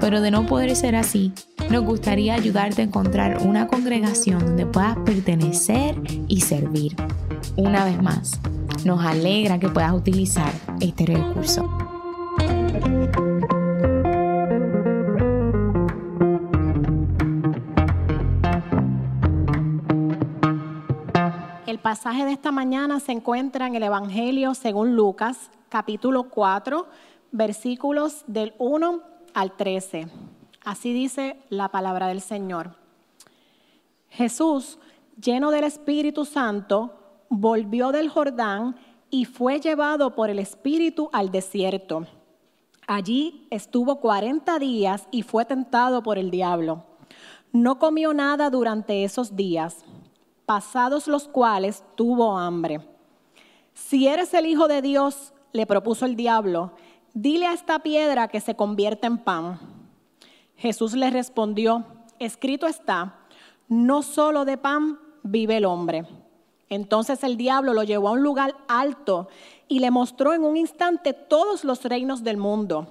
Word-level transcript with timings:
pero 0.00 0.20
de 0.20 0.30
no 0.30 0.46
poder 0.46 0.74
ser 0.76 0.96
así, 0.96 1.32
nos 1.70 1.84
gustaría 1.84 2.34
ayudarte 2.34 2.82
a 2.82 2.84
encontrar 2.84 3.38
una 3.42 3.66
congregación 3.66 4.44
donde 4.44 4.66
puedas 4.66 4.96
pertenecer 4.98 5.96
y 6.28 6.40
servir. 6.40 6.94
Una 7.56 7.84
vez 7.84 8.00
más, 8.02 8.40
nos 8.84 9.04
alegra 9.04 9.58
que 9.58 9.68
puedas 9.68 9.92
utilizar 9.92 10.52
este 10.80 11.06
recurso. 11.06 11.68
El 21.66 21.78
pasaje 21.80 22.24
de 22.24 22.32
esta 22.32 22.52
mañana 22.52 23.00
se 23.00 23.12
encuentra 23.12 23.66
en 23.66 23.74
el 23.74 23.82
Evangelio 23.82 24.54
según 24.54 24.94
Lucas, 24.94 25.50
capítulo 25.68 26.28
4, 26.30 26.86
versículos 27.32 28.24
del 28.26 28.54
1 28.58 29.15
al 29.36 29.52
13. 29.52 30.08
Así 30.64 30.94
dice 30.94 31.36
la 31.50 31.68
palabra 31.68 32.08
del 32.08 32.22
Señor. 32.22 32.74
Jesús, 34.08 34.78
lleno 35.20 35.50
del 35.50 35.64
Espíritu 35.64 36.24
Santo, 36.24 36.94
volvió 37.28 37.92
del 37.92 38.08
Jordán 38.08 38.76
y 39.10 39.26
fue 39.26 39.60
llevado 39.60 40.14
por 40.14 40.30
el 40.30 40.38
Espíritu 40.38 41.10
al 41.12 41.30
desierto. 41.30 42.06
Allí 42.86 43.46
estuvo 43.50 44.00
40 44.00 44.58
días 44.58 45.06
y 45.10 45.20
fue 45.20 45.44
tentado 45.44 46.02
por 46.02 46.16
el 46.16 46.30
diablo. 46.30 46.86
No 47.52 47.78
comió 47.78 48.14
nada 48.14 48.48
durante 48.48 49.04
esos 49.04 49.36
días 49.36 49.84
pasados 50.46 51.08
los 51.08 51.28
cuales 51.28 51.84
tuvo 51.94 52.38
hambre. 52.38 52.80
Si 53.74 54.06
eres 54.06 54.32
el 54.32 54.46
Hijo 54.46 54.66
de 54.66 54.80
Dios, 54.80 55.34
le 55.52 55.66
propuso 55.66 56.06
el 56.06 56.16
diablo, 56.16 56.72
dile 57.16 57.46
a 57.46 57.54
esta 57.54 57.78
piedra 57.78 58.28
que 58.28 58.42
se 58.42 58.54
convierta 58.54 59.06
en 59.06 59.16
pan. 59.16 59.58
Jesús 60.54 60.92
le 60.92 61.10
respondió, 61.10 61.86
escrito 62.18 62.66
está, 62.66 63.20
no 63.68 64.02
solo 64.02 64.44
de 64.44 64.58
pan 64.58 65.00
vive 65.22 65.56
el 65.56 65.64
hombre. 65.64 66.06
Entonces 66.68 67.24
el 67.24 67.38
diablo 67.38 67.72
lo 67.72 67.84
llevó 67.84 68.08
a 68.08 68.12
un 68.12 68.22
lugar 68.22 68.54
alto 68.68 69.28
y 69.66 69.78
le 69.78 69.90
mostró 69.90 70.34
en 70.34 70.44
un 70.44 70.58
instante 70.58 71.14
todos 71.14 71.64
los 71.64 71.82
reinos 71.84 72.22
del 72.22 72.36
mundo. 72.36 72.86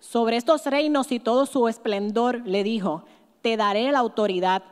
Sobre 0.00 0.36
estos 0.36 0.66
reinos 0.66 1.12
y 1.12 1.20
todo 1.20 1.46
su 1.46 1.68
esplendor 1.68 2.42
le 2.44 2.64
dijo, 2.64 3.04
te 3.40 3.56
daré 3.56 3.92
la 3.92 4.00
autoridad 4.00 4.64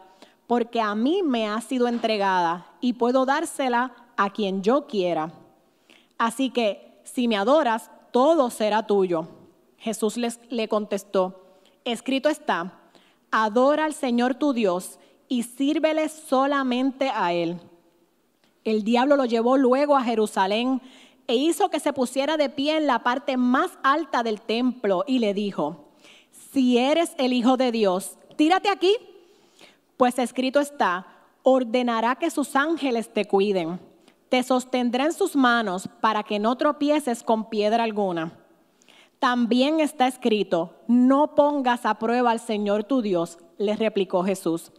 porque 0.48 0.80
a 0.80 0.96
mí 0.96 1.22
me 1.22 1.46
ha 1.46 1.61
sido 1.61 1.86
entregada 1.86 2.67
y 2.80 2.94
puedo 2.94 3.27
dársela 3.27 3.92
a 4.17 4.30
quien 4.30 4.62
yo 4.62 4.89
quiera. 4.89 5.33
Así 6.19 6.50
que 6.50 7.00
si 7.05 7.28
me 7.28 7.36
adoras, 7.36 7.91
todo 8.12 8.50
será 8.50 8.86
tuyo. 8.86 9.28
Jesús 9.78 10.16
les, 10.16 10.38
le 10.48 10.68
contestó, 10.68 11.58
escrito 11.84 12.28
está, 12.28 12.78
adora 13.30 13.84
al 13.84 13.95
Señor 13.95 14.36
tu 14.36 14.52
Dios 14.52 15.00
y 15.28 15.42
sírvele 15.42 16.08
solamente 16.08 17.11
a 17.12 17.33
Él. 17.33 17.58
El 18.64 18.84
diablo 18.84 19.17
lo 19.17 19.24
llevó 19.24 19.56
luego 19.56 19.96
a 19.96 20.05
Jerusalén 20.05 20.80
e 21.27 21.34
hizo 21.34 21.68
que 21.68 21.80
se 21.80 21.92
pusiera 21.92 22.36
de 22.36 22.48
pie 22.48 22.77
en 22.77 22.86
la 22.86 23.02
parte 23.02 23.36
más 23.36 23.73
alta 23.83 24.23
del 24.23 24.40
templo 24.40 25.02
y 25.06 25.18
le 25.18 25.34
dijo, 25.34 25.89
si 26.52 26.79
eres 26.79 27.14
el 27.18 27.33
Hijo 27.33 27.56
de 27.56 27.73
Dios, 27.73 28.18
tírate 28.36 28.68
aquí 28.68 28.94
pues 30.02 30.18
escrito 30.18 30.58
está, 30.58 31.06
ordenará 31.44 32.17
que 32.17 32.29
sus 32.29 32.56
ángeles 32.56 33.12
te 33.12 33.24
cuiden, 33.24 33.79
te 34.32 34.42
sostendrá 34.42 35.04
en 35.04 35.12
sus 35.12 35.36
manos 35.36 35.90
para 36.00 36.22
que 36.22 36.38
no 36.38 36.56
tropieces 36.56 37.22
con 37.22 37.50
piedra 37.50 37.84
alguna. 37.84 38.32
También 39.18 39.78
está 39.78 40.06
escrito, 40.06 40.74
no 40.88 41.34
pongas 41.34 41.84
a 41.84 41.98
prueba 41.98 42.30
al 42.30 42.40
Señor 42.40 42.84
tu 42.84 43.02
Dios, 43.02 43.36
le 43.58 43.76
replicó 43.76 44.24
Jesús. 44.24 44.72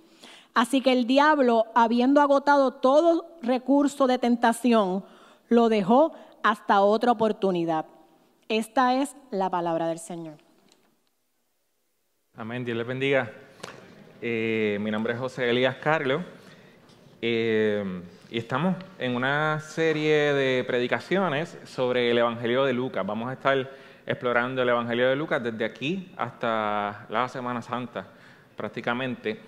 Así 0.56 0.82
que 0.82 0.92
el 0.92 1.06
diablo, 1.06 1.66
habiendo 1.76 2.20
agotado 2.20 2.74
todo 2.74 3.28
recurso 3.44 4.08
de 4.08 4.18
tentación, 4.18 5.06
lo 5.50 5.70
dejó 5.70 6.14
hasta 6.42 6.82
otra 6.82 7.12
oportunidad. 7.12 7.86
Esta 8.50 9.04
es 9.04 9.16
la 9.30 9.52
palabra 9.52 9.88
del 9.88 10.00
Señor. 10.00 10.38
Amén, 12.36 12.66
Dios 12.66 12.76
les 12.76 12.88
bendiga. 12.88 13.32
Eh, 14.20 14.80
mi 14.82 14.90
nombre 14.90 15.14
es 15.14 15.20
José 15.20 15.48
Elías 15.48 15.76
Carlos 15.76 16.24
eh, 17.26 18.02
y 18.34 18.40
estamos 18.40 18.76
en 18.98 19.16
una 19.16 19.60
serie 19.60 20.34
de 20.34 20.64
predicaciones 20.64 21.56
sobre 21.66 22.10
el 22.10 22.18
Evangelio 22.18 22.66
de 22.66 22.74
Lucas. 22.74 23.06
Vamos 23.06 23.30
a 23.30 23.34
estar 23.34 23.70
explorando 24.08 24.64
el 24.64 24.70
Evangelio 24.70 25.08
de 25.08 25.16
Lucas 25.16 25.44
desde 25.44 25.64
aquí 25.64 26.12
hasta 26.18 27.06
la 27.10 27.30
Semana 27.30 27.62
Santa, 27.62 28.08
prácticamente. 28.58 29.40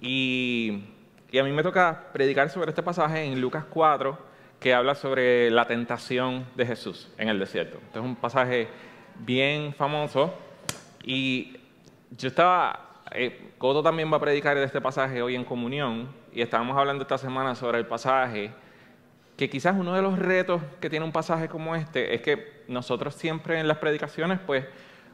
Y, 0.00 0.82
y 1.30 1.38
a 1.38 1.44
mí 1.44 1.52
me 1.52 1.62
toca 1.62 2.08
predicar 2.12 2.50
sobre 2.50 2.70
este 2.70 2.82
pasaje 2.82 3.22
en 3.22 3.40
Lucas 3.40 3.64
4, 3.70 4.18
que 4.58 4.74
habla 4.74 4.96
sobre 4.96 5.48
la 5.48 5.64
tentación 5.68 6.44
de 6.56 6.66
Jesús 6.66 7.12
en 7.18 7.28
el 7.28 7.38
desierto. 7.38 7.78
Este 7.86 8.00
es 8.00 8.04
un 8.04 8.16
pasaje 8.16 8.66
bien 9.20 9.72
famoso 9.72 10.34
y 11.04 11.58
yo 12.10 12.26
estaba 12.26 13.04
eh, 13.12 13.52
Coto 13.58 13.84
también 13.84 14.12
va 14.12 14.16
a 14.16 14.20
predicar 14.20 14.56
de 14.56 14.64
este 14.64 14.80
pasaje 14.80 15.22
hoy 15.22 15.36
en 15.36 15.44
comunión 15.44 16.21
y 16.32 16.42
estábamos 16.42 16.76
hablando 16.76 17.02
esta 17.02 17.18
semana 17.18 17.54
sobre 17.54 17.78
el 17.78 17.86
pasaje, 17.86 18.52
que 19.36 19.48
quizás 19.50 19.74
uno 19.78 19.94
de 19.94 20.02
los 20.02 20.18
retos 20.18 20.62
que 20.80 20.90
tiene 20.90 21.04
un 21.04 21.12
pasaje 21.12 21.48
como 21.48 21.74
este 21.74 22.14
es 22.14 22.20
que 22.22 22.62
nosotros 22.68 23.14
siempre 23.14 23.58
en 23.58 23.68
las 23.68 23.78
predicaciones 23.78 24.38
pues 24.46 24.64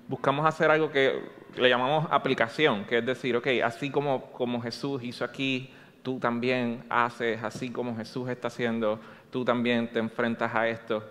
buscamos 0.09 0.47
hacer 0.47 0.71
algo 0.71 0.91
que 0.91 1.23
le 1.57 1.69
llamamos 1.69 2.07
aplicación, 2.11 2.85
que 2.85 2.99
es 2.99 3.07
decir, 3.07 3.37
ok, 3.37 3.47
así 3.65 3.91
como, 3.91 4.33
como 4.33 4.61
Jesús 4.61 5.03
hizo 5.03 5.25
aquí, 5.25 5.73
tú 6.03 6.19
también 6.19 6.85
haces, 6.89 7.43
así 7.43 7.71
como 7.71 7.97
Jesús 7.97 8.29
está 8.29 8.49
haciendo, 8.49 9.01
tú 9.31 9.45
también 9.45 9.93
te 9.93 9.99
enfrentas 9.99 10.55
a 10.55 10.69
esto. 10.69 11.05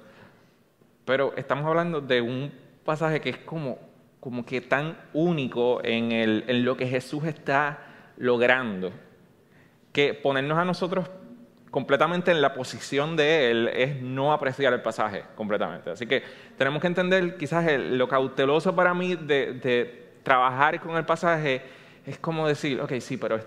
Pero 1.05 1.33
estamos 1.37 1.65
hablando 1.65 2.01
de 2.01 2.21
un 2.21 2.51
pasaje 2.83 3.21
que 3.21 3.29
es 3.29 3.37
como 3.37 3.87
como 4.19 4.45
que 4.45 4.61
tan 4.61 4.97
único 5.13 5.81
en, 5.83 6.11
el, 6.11 6.43
en 6.47 6.65
lo 6.65 6.75
que 6.75 6.87
Jesús 6.87 7.23
está 7.23 7.79
logrando, 8.17 8.91
que 9.97 10.13
ponernos 10.13 10.59
a 10.59 10.63
nosotros 10.63 11.09
completamente 11.71 12.29
en 12.29 12.39
la 12.39 12.53
posición 12.53 13.15
de 13.15 13.49
Él 13.49 13.67
es 13.69 13.99
no 13.99 14.31
apreciar 14.31 14.71
el 14.73 14.81
pasaje 14.83 15.23
completamente. 15.33 15.89
Así 15.89 16.05
que 16.05 16.21
tenemos 16.55 16.79
que 16.81 16.85
entender 16.85 17.35
quizás 17.35 17.65
lo 17.79 18.07
cauteloso 18.07 18.75
para 18.75 18.93
mí 18.93 19.15
de, 19.15 20.05
trabajar 20.21 20.79
con 20.81 20.95
el 20.97 21.03
pasaje 21.03 21.63
es 22.05 22.19
como 22.19 22.47
decir, 22.47 22.79
ok, 22.79 22.93
sí, 22.99 23.17
pero 23.17 23.39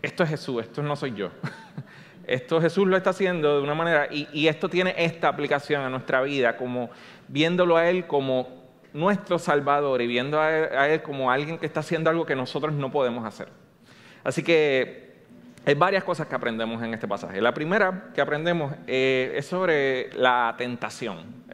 esto 0.00 0.22
es 0.22 0.30
Jesús, 0.30 0.62
esto 0.62 0.82
no 0.82 0.96
soy 0.96 1.12
yo. 1.12 1.28
Esto 2.26 2.60
Jesús 2.60 2.86
lo 2.86 2.96
está 2.96 3.10
haciendo 3.10 3.56
de 3.56 3.62
una 3.62 3.74
manera 3.74 4.06
y, 4.08 4.46
esto 4.46 4.68
tiene 4.68 4.94
esta 4.96 5.26
aplicación 5.26 5.82
a 5.82 5.90
nuestra 5.90 6.22
vida, 6.22 6.56
como 6.56 6.88
viéndolo 7.26 7.76
a 7.76 7.90
Él 7.90 8.06
como 8.06 8.62
nuestro 8.92 9.40
Salvador 9.40 10.00
y 10.00 10.06
viendo 10.06 10.40
a 10.40 10.88
él, 10.88 11.02
como 11.02 11.32
alguien 11.32 11.58
que 11.58 11.66
está 11.66 11.80
haciendo 11.80 12.08
algo 12.08 12.24
que 12.24 12.36
nosotros 12.36 12.72
no 12.72 12.92
podemos 12.92 13.26
hacer. 13.26 13.48
Así 14.22 14.44
que 14.44 15.01
hay 15.64 15.74
varias 15.74 16.02
cosas 16.02 16.26
que 16.26 16.34
aprendemos 16.34 16.82
en 16.82 16.92
este 16.92 17.06
pasaje. 17.06 17.40
La 17.40 17.54
primera 17.54 18.10
que 18.14 18.20
aprendemos 18.20 18.74
eh, 18.86 19.32
es 19.36 19.46
sobre 19.46 20.12
la 20.14 20.54
tentación. 20.58 21.44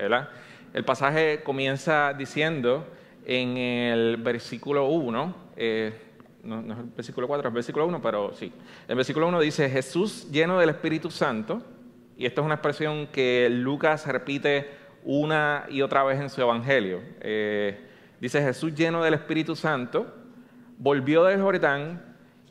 El 0.72 0.84
pasaje 0.84 1.42
comienza 1.44 2.14
diciendo 2.14 2.86
en 3.26 3.58
el 3.58 4.16
versículo 4.16 4.86
1, 4.86 5.36
eh, 5.56 5.92
no, 6.42 6.60
es 6.60 6.78
el 6.78 6.84
versículo 6.96 7.26
4, 7.28 7.48
es 7.48 7.50
el 7.50 7.54
versículo 7.54 7.86
1, 7.86 8.00
pero 8.00 8.32
sí. 8.34 8.50
El 8.86 8.96
versículo 8.96 9.28
1 9.28 9.40
dice, 9.40 9.68
Jesús 9.68 10.30
lleno 10.30 10.58
del 10.58 10.70
Espíritu 10.70 11.10
Santo, 11.10 11.62
y 12.16 12.24
esto 12.24 12.40
es 12.40 12.44
una 12.46 12.54
expresión 12.54 13.08
que 13.08 13.48
Lucas 13.50 14.06
repite 14.06 14.70
una 15.04 15.66
y 15.68 15.82
otra 15.82 16.02
vez 16.04 16.18
en 16.18 16.30
su 16.30 16.40
Evangelio. 16.40 17.00
Eh, 17.20 17.78
dice 18.20 18.40
Jesús 18.40 18.74
lleno 18.74 19.02
del 19.02 19.14
Espíritu 19.14 19.54
Santo, 19.54 20.06
volvió 20.78 21.24
del 21.24 21.42
Jordán 21.42 22.07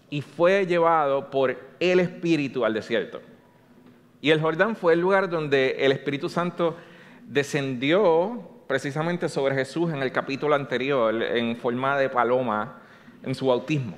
y 0.10 0.22
fue 0.22 0.66
llevado 0.66 1.30
por 1.30 1.58
el 1.80 2.00
Espíritu 2.00 2.66
al 2.66 2.74
desierto. 2.74 3.22
Y 4.22 4.32
el 4.32 4.42
Jordán 4.42 4.76
fue 4.76 4.94
el 4.94 5.00
lugar 5.00 5.30
donde 5.30 5.76
el 5.80 5.92
Espíritu 5.92 6.30
Santo 6.30 6.76
descendió 7.28 8.50
precisamente 8.68 9.30
sobre 9.30 9.56
Jesús 9.56 9.92
en 9.94 10.02
el 10.02 10.12
capítulo 10.12 10.56
anterior, 10.56 11.14
en 11.22 11.56
forma 11.56 11.98
de 11.98 12.10
paloma, 12.10 12.82
en 13.24 13.36
su 13.36 13.48
bautismo. 13.48 13.96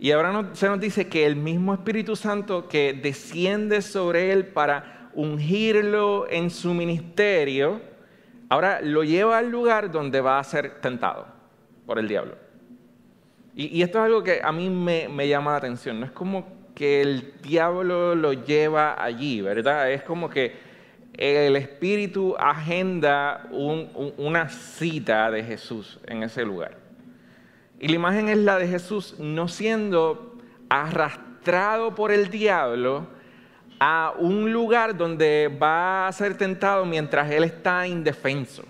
Y 0.00 0.12
ahora 0.12 0.50
se 0.52 0.68
nos 0.68 0.80
dice 0.80 1.08
que 1.08 1.26
el 1.26 1.36
mismo 1.36 1.74
Espíritu 1.74 2.14
Santo 2.14 2.68
que 2.68 2.92
desciende 2.92 3.82
sobre 3.82 4.32
él 4.32 4.46
para 4.46 5.10
ungirlo 5.14 6.26
en 6.30 6.50
su 6.50 6.72
ministerio, 6.72 7.80
ahora 8.48 8.80
lo 8.80 9.02
lleva 9.02 9.38
al 9.38 9.50
lugar 9.50 9.90
donde 9.90 10.20
va 10.20 10.38
a 10.38 10.44
ser 10.44 10.80
tentado 10.80 11.26
por 11.84 11.98
el 11.98 12.06
diablo. 12.06 12.47
Y, 13.60 13.82
esto 13.82 13.98
es 13.98 14.04
algo 14.04 14.22
que 14.22 14.40
a 14.40 14.52
mí 14.52 14.70
me, 14.70 15.26
llama 15.26 15.50
la 15.50 15.56
atención. 15.56 15.98
No 15.98 16.06
es 16.06 16.12
como 16.12 16.46
que 16.76 17.00
el 17.00 17.34
diablo 17.42 18.14
lo 18.14 18.32
lleva 18.32 19.02
allí, 19.02 19.40
¿verdad? 19.40 19.90
Es 19.90 20.04
como 20.04 20.30
que 20.30 20.54
el 21.14 21.56
Espíritu 21.56 22.36
agenda 22.38 23.48
una 23.50 24.48
cita 24.48 25.28
de 25.32 25.42
Jesús 25.42 25.98
en 26.06 26.22
ese 26.22 26.44
lugar. 26.44 26.78
Y 27.80 27.88
la 27.88 27.96
imagen 27.96 28.28
es 28.28 28.38
la 28.38 28.58
de 28.58 28.68
Jesús 28.68 29.16
no 29.18 29.48
siendo 29.48 30.36
arrastrado 30.68 31.96
por 31.96 32.12
el 32.12 32.30
diablo 32.30 33.08
a 33.80 34.14
un 34.16 34.52
lugar 34.52 34.96
donde 34.96 35.48
va 35.60 36.06
a 36.06 36.12
ser 36.12 36.36
tentado 36.36 36.84
mientras 36.84 37.28
él 37.32 37.42
está 37.42 37.88
indefenso, 37.88 38.62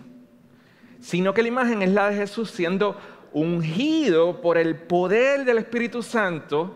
sino 0.99 1.35
que 1.35 1.43
la 1.43 1.49
imagen 1.49 1.82
es 1.82 1.90
la 1.90 2.08
de 2.08 2.17
Jesús 2.17 2.50
siendo 2.50 2.96
ungido 3.32 4.40
por 4.40 4.58
el 4.58 4.76
poder 4.76 5.44
del 5.44 5.58
Espíritu 5.58 6.02
Santo 6.02 6.75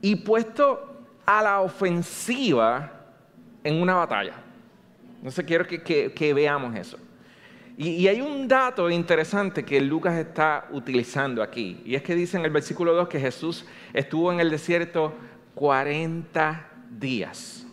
y 0.00 0.16
puesto 0.16 1.06
a 1.26 1.42
la 1.42 1.60
ofensiva 1.60 2.92
en 3.62 3.80
una 3.80 3.94
batalla. 3.94 4.34
Entonces 5.16 5.44
quiero 5.44 5.66
que, 5.66 6.32
veamos 6.34 6.76
eso. 6.76 6.98
Y, 7.76 7.88
y, 7.90 8.08
hay 8.08 8.20
un 8.20 8.46
dato 8.46 8.90
interesante 8.90 9.64
que 9.64 9.80
Lucas 9.80 10.14
está 10.16 10.68
utilizando 10.70 11.42
aquí, 11.42 11.82
y 11.84 11.94
es 11.94 12.02
que 12.02 12.14
dice 12.14 12.36
en 12.36 12.44
el 12.44 12.50
versículo 12.50 12.94
2 12.94 13.08
que 13.08 13.18
Jesús 13.18 13.66
estuvo 13.92 14.30
en 14.32 14.38
el 14.38 14.50
desierto 14.50 15.14
40 15.54 16.68
días. 16.90 17.66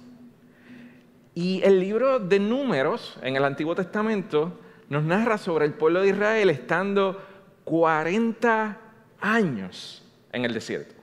Y 1.36 1.62
el 1.63 1.80
libro 1.80 2.19
de 2.19 2.39
números 2.39 3.18
en 3.21 3.36
el 3.36 3.44
Antiguo 3.45 3.75
Testamento 3.75 4.59
nos 4.89 5.03
narra 5.03 5.38
sobre 5.38 5.65
el 5.65 5.74
pueblo 5.74 6.01
de 6.01 6.09
Israel 6.09 6.50
estando 6.50 7.21
40 7.63 8.78
años 9.19 10.04
en 10.31 10.46
el 10.46 10.54
desierto. 10.54 10.96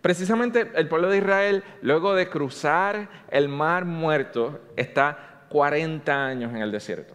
Precisamente 0.00 0.70
el 0.74 0.88
pueblo 0.88 1.08
de 1.08 1.18
Israel, 1.18 1.62
luego 1.80 2.14
de 2.14 2.28
cruzar 2.28 3.08
el 3.30 3.48
mar 3.48 3.84
muerto, 3.84 4.60
está 4.76 5.46
40 5.48 6.26
años 6.26 6.52
en 6.52 6.58
el 6.58 6.72
desierto. 6.72 7.14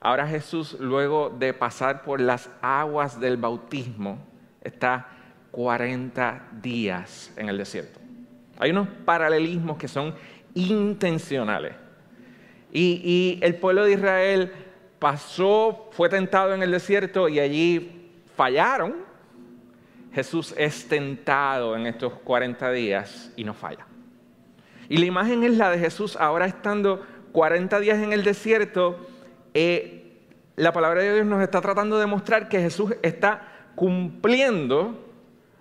Ahora 0.00 0.26
Jesús, 0.26 0.76
luego 0.80 1.30
de 1.30 1.52
pasar 1.52 2.02
por 2.02 2.20
las 2.20 2.50
aguas 2.62 3.20
del 3.20 3.36
bautismo, 3.36 4.18
está 4.62 5.08
40 5.50 6.48
días 6.62 7.32
en 7.36 7.48
el 7.48 7.58
desierto. 7.58 8.00
Hay 8.58 8.70
unos 8.70 8.88
paralelismos 9.04 9.76
que 9.76 9.88
son 9.88 10.14
intencionales. 10.54 11.74
Y, 12.72 13.00
y 13.04 13.38
el 13.44 13.56
pueblo 13.56 13.84
de 13.84 13.92
Israel 13.92 14.52
pasó, 14.98 15.88
fue 15.92 16.08
tentado 16.08 16.54
en 16.54 16.62
el 16.62 16.70
desierto 16.70 17.28
y 17.28 17.40
allí 17.40 18.10
fallaron, 18.36 18.94
Jesús 20.12 20.54
es 20.56 20.86
tentado 20.88 21.76
en 21.76 21.86
estos 21.86 22.12
40 22.24 22.70
días 22.70 23.32
y 23.36 23.44
no 23.44 23.52
falla. 23.52 23.86
Y 24.88 24.98
la 24.98 25.06
imagen 25.06 25.42
es 25.42 25.56
la 25.56 25.70
de 25.70 25.78
Jesús 25.78 26.16
ahora 26.16 26.46
estando 26.46 27.04
40 27.32 27.80
días 27.80 27.98
en 27.98 28.12
el 28.12 28.22
desierto. 28.22 28.96
Eh, 29.54 30.20
la 30.56 30.72
palabra 30.72 31.02
de 31.02 31.14
Dios 31.14 31.26
nos 31.26 31.42
está 31.42 31.60
tratando 31.60 31.98
de 31.98 32.06
mostrar 32.06 32.48
que 32.48 32.60
Jesús 32.60 32.94
está 33.02 33.48
cumpliendo 33.74 35.00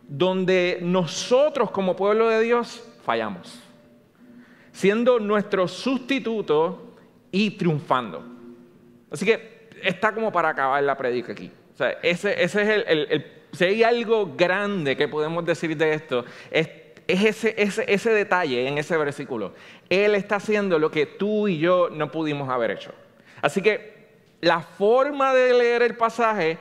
donde 0.08 0.80
nosotros 0.82 1.72
como 1.72 1.96
pueblo 1.96 2.30
de 2.30 2.42
Dios 2.42 2.88
fallamos, 3.04 3.60
siendo 4.72 5.20
nuestro 5.20 5.68
sustituto 5.68 6.96
y 7.32 7.52
triunfando. 7.52 8.33
Así 9.14 9.26
que 9.26 9.70
está 9.84 10.12
como 10.12 10.32
para 10.32 10.50
acabar 10.50 10.84
la 10.84 10.98
predica 10.98 11.32
aquí. 11.32 11.52
O 11.74 11.78
sea, 11.78 11.92
ese, 12.02 12.44
es 12.44 12.56
el, 12.56 13.26
Si 13.52 13.64
hay 13.64 13.84
algo 13.84 14.34
grande 14.36 14.98
que 14.98 15.08
podemos 15.08 15.46
decir 15.46 15.78
de 15.78 15.94
esto, 15.94 16.26
es, 16.50 16.68
ese, 17.08 17.56
ese 17.58 18.12
detalle 18.12 18.68
en 18.68 18.80
ese 18.80 18.98
versículo. 18.98 19.54
Él 19.88 20.16
está 20.16 20.38
haciendo 20.38 20.80
lo 20.80 20.90
que 20.90 21.06
tú 21.06 21.48
y 21.48 21.60
yo 21.60 21.90
no 21.92 22.12
pudimos 22.12 22.50
haber 22.50 22.72
hecho. 22.72 22.92
Así 23.42 23.62
que 23.62 23.94
la 24.42 24.62
forma 24.62 25.34
de 25.34 25.54
leer 25.54 25.84
el 25.84 25.96
pasaje 25.96 26.58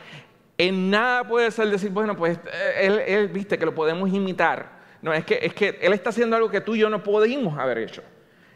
en 0.58 0.90
nada 0.90 1.25
puede 1.25 1.50
ser 1.50 1.69
decir, 1.69 1.90
bueno, 1.90 2.16
pues 2.16 2.38
eh, 2.52 3.05
él, 3.08 3.28
viste 3.28 3.58
que 3.58 3.64
lo 3.64 3.75
podemos 3.75 4.12
imitar. 4.12 4.82
No, 5.00 5.12
es 5.12 5.25
que, 5.25 5.38
es 5.43 5.55
que 5.55 5.78
Él 5.81 5.93
está 5.93 6.10
haciendo 6.10 6.37
algo 6.37 6.48
que 6.48 6.60
tú 6.60 6.76
y 6.76 6.81
yo 6.81 6.88
no 6.88 7.02
pudimos 7.02 7.58
haber 7.58 7.78
hecho. 7.78 8.02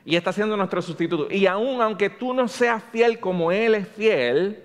Y 0.07 0.17
está 0.17 0.31
haciendo 0.31 0.57
nuestro 0.57 0.81
sustituto. 0.81 1.29
Y 1.31 1.47
aún 1.47 1.83
aunque 1.83 2.09
tú 2.09 2.33
no 2.33 2.49
seas 2.49 2.83
fiel 2.91 3.21
como 3.21 3.53
Él 3.53 3.75
es 3.75 3.89
fiel, 3.89 4.63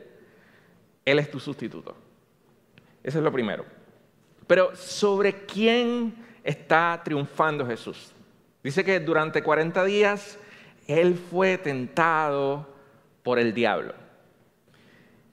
él 1.05 1.19
es 1.19 1.29
tu 1.29 1.39
sustituto. 1.39 1.95
Eso 3.03 3.17
es 3.17 3.23
lo 3.23 3.31
primero. 3.31 3.65
Pero 4.47 4.75
¿sobre 4.75 5.45
quién 5.45 6.13
está 6.43 7.01
triunfando 7.03 7.65
Jesús? 7.65 8.13
Dice 8.63 8.83
que 8.83 8.99
durante 8.99 9.41
40 9.41 9.83
días 9.85 10.37
Él 10.87 11.15
fue 11.15 11.57
tentado 11.57 12.67
por 13.23 13.39
el 13.39 13.53
diablo. 13.53 13.93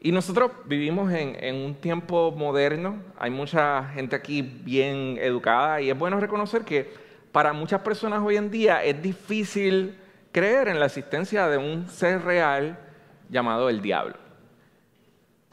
Y 0.00 0.12
nosotros 0.12 0.52
vivimos 0.64 1.12
en, 1.12 1.56
un 1.56 1.74
tiempo 1.74 2.30
moderno, 2.30 3.02
hay 3.18 3.30
mucha 3.30 3.84
gente 3.88 4.14
aquí 4.14 4.42
bien 4.42 5.18
educada 5.20 5.80
y 5.80 5.90
es 5.90 5.98
bueno 5.98 6.20
reconocer 6.20 6.62
que 6.62 7.07
para 7.38 7.52
muchas 7.52 7.82
personas 7.82 8.20
hoy 8.20 8.36
en 8.36 8.50
día 8.50 8.82
es 8.82 9.00
difícil 9.00 9.96
creer 10.32 10.66
en 10.66 10.80
la 10.80 10.86
existencia 10.86 11.46
de 11.46 11.56
un 11.56 11.88
ser 11.88 12.22
real 12.22 12.76
llamado 13.30 13.68
el 13.68 13.80
diablo. 13.80 14.16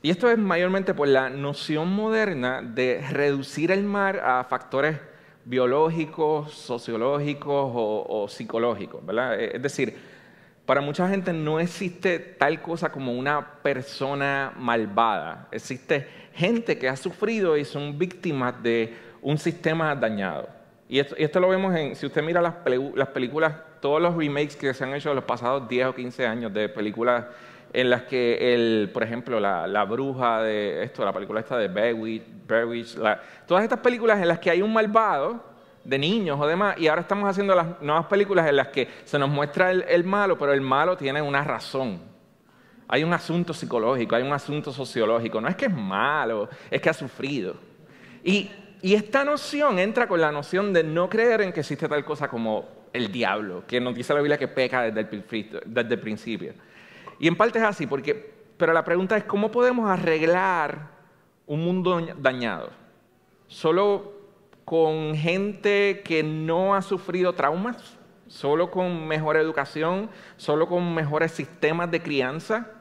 Y 0.01 0.09
esto 0.09 0.31
es 0.31 0.39
mayormente 0.39 0.95
por 0.95 1.07
la 1.07 1.29
noción 1.29 1.93
moderna 1.93 2.63
de 2.63 3.05
reducir 3.11 3.69
el 3.69 3.83
mar 3.83 4.19
a 4.25 4.43
factores 4.45 4.97
biológicos, 5.43 6.55
sociológicos 6.55 7.71
o, 7.75 8.25
psicológicos, 8.29 9.05
¿verdad? 9.05 9.39
Es 9.39 9.61
decir, 9.61 9.95
para 10.65 10.81
mucha 10.81 11.07
gente 11.07 11.33
no 11.33 11.59
existe 11.59 12.17
tal 12.17 12.63
cosa 12.63 12.91
como 12.91 13.13
una 13.13 13.61
persona 13.61 14.53
malvada. 14.57 15.49
Existe 15.51 16.07
gente 16.33 16.79
que 16.79 16.89
ha 16.89 16.95
sufrido 16.95 17.55
y 17.55 17.63
son 17.63 17.99
víctimas 17.99 18.63
de 18.63 18.97
un 19.21 19.37
sistema 19.37 19.93
dañado. 19.93 20.64
Y 20.87 20.99
esto, 20.99 21.39
lo 21.39 21.49
vemos 21.49 21.75
en, 21.75 21.95
si 21.95 22.05
usted 22.05 22.21
mira 22.21 22.41
las, 22.41 22.55
las 22.93 23.07
películas, 23.09 23.53
todos 23.79 24.01
los 24.01 24.15
remakes 24.15 24.55
que 24.55 24.73
se 24.73 24.83
han 24.83 24.93
hecho 24.93 25.09
en 25.09 25.15
los 25.15 25.25
pasados 25.25 25.67
10 25.67 25.87
o 25.87 25.95
15 25.95 26.27
años 26.27 26.53
de 26.53 26.69
películas 26.69 27.25
en 27.73 27.89
las 27.89 28.03
que, 28.03 28.53
el, 28.53 28.89
por 28.93 29.03
ejemplo, 29.03 29.39
la, 29.39 29.83
bruja 29.83 30.41
de 30.41 30.83
esto, 30.83 31.03
la 31.03 31.11
película 31.11 31.41
esta 31.41 31.57
de 31.57 31.67
Berwich, 31.67 32.95
todas 33.45 33.63
estas 33.63 33.79
películas 33.79 34.21
en 34.21 34.29
las 34.29 34.39
que 34.39 34.49
hay 34.49 34.61
un 34.61 34.71
malvado 34.71 35.43
de 35.83 35.99
niños 35.99 36.39
o 36.39 36.47
demás, 36.47 36.77
y 36.79 36.87
ahora 36.87 37.01
estamos 37.01 37.29
haciendo 37.29 37.53
las 37.53 37.81
nuevas 37.81 38.05
películas 38.05 38.47
en 38.47 38.55
las 38.55 38.69
que 38.69 38.87
se 39.03 39.19
nos 39.19 39.29
muestra 39.29 39.71
el, 39.71 40.03
malo, 40.03 40.37
pero 40.37 40.53
el 40.53 40.61
malo 40.61 40.95
tiene 40.95 41.21
una 41.21 41.43
razón. 41.43 42.01
Hay 42.87 43.03
un 43.03 43.11
asunto 43.11 43.53
psicológico, 43.53 44.15
hay 44.15 44.23
un 44.23 44.33
asunto 44.33 44.71
sociológico. 44.71 45.41
No 45.41 45.47
es 45.47 45.55
que 45.55 45.65
es 45.65 45.73
malo, 45.73 46.47
es 46.71 46.79
que 46.79 46.89
ha 46.89 46.93
sufrido. 46.93 47.55
Y, 48.23 48.49
y 48.81 48.95
esta 48.95 49.23
noción 49.23 49.79
entra 49.79 50.07
con 50.07 50.21
la 50.21 50.31
noción 50.31 50.73
de 50.73 50.83
no 50.83 51.09
creer 51.09 51.41
en 51.41 51.53
que 51.53 51.61
existe 51.61 51.87
tal 51.87 52.05
cosa 52.05 52.27
como 52.27 52.67
el 52.93 53.11
diablo, 53.11 53.63
que 53.67 53.79
nos 53.81 53.95
dice 53.95 54.13
la 54.13 54.21
Biblia 54.21 54.37
que 54.37 54.47
peca 54.47 54.83
desde 54.83 55.01
el, 55.01 55.63
desde 55.65 55.93
el 55.93 55.99
principio. 55.99 56.53
Y 57.19 57.27
en 57.27 57.35
parte 57.35 57.59
es 57.59 57.65
así, 57.65 57.87
porque, 57.87 58.33
pero 58.57 58.73
la 58.73 58.83
pregunta 58.83 59.17
es, 59.17 59.23
¿cómo 59.23 59.51
podemos 59.51 59.89
arreglar 59.89 60.89
un 61.45 61.63
mundo 61.63 62.01
dañado? 62.17 62.69
¿Solo 63.47 64.13
con 64.63 65.15
gente 65.15 66.01
que 66.03 66.23
no 66.23 66.75
ha 66.75 66.81
sufrido 66.81 67.33
traumas? 67.33 67.97
¿Solo 68.27 68.71
con 68.71 69.07
mejor 69.07 69.37
educación? 69.37 70.09
¿Solo 70.37 70.67
con 70.67 70.93
mejores 70.93 71.31
sistemas 71.31 71.91
de 71.91 72.01
crianza? 72.01 72.71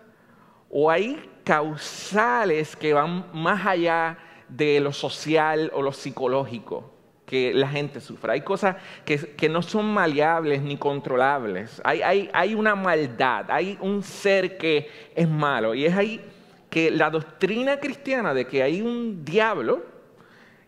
¿O 0.70 0.90
hay 0.90 1.30
causales 1.44 2.74
que 2.74 2.94
van 2.94 3.26
más 3.32 3.64
allá 3.66 4.18
de 4.56 4.80
lo 4.80 4.92
social 4.92 5.70
o 5.74 5.82
lo 5.82 5.92
psicológico? 5.92 6.94
que 7.26 7.54
la 7.54 7.68
gente 7.68 8.00
sufra. 8.00 8.34
Hay 8.34 8.42
cosas 8.42 8.76
que, 9.04 9.48
no 9.48 9.62
son 9.62 9.86
maleables 9.86 10.62
ni 10.62 10.76
controlables. 10.76 11.80
Hay, 11.84 12.28
hay, 12.32 12.54
una 12.54 12.74
maldad, 12.74 13.50
hay 13.50 13.78
un 13.80 14.02
ser 14.02 14.58
que 14.58 14.88
es 15.14 15.28
malo. 15.28 15.74
Y 15.74 15.86
es 15.86 15.96
ahí 15.96 16.20
que 16.68 16.90
la 16.90 17.10
doctrina 17.10 17.80
cristiana 17.80 18.34
de 18.34 18.46
que 18.46 18.62
hay 18.62 18.82
un 18.82 19.24
diablo 19.24 19.84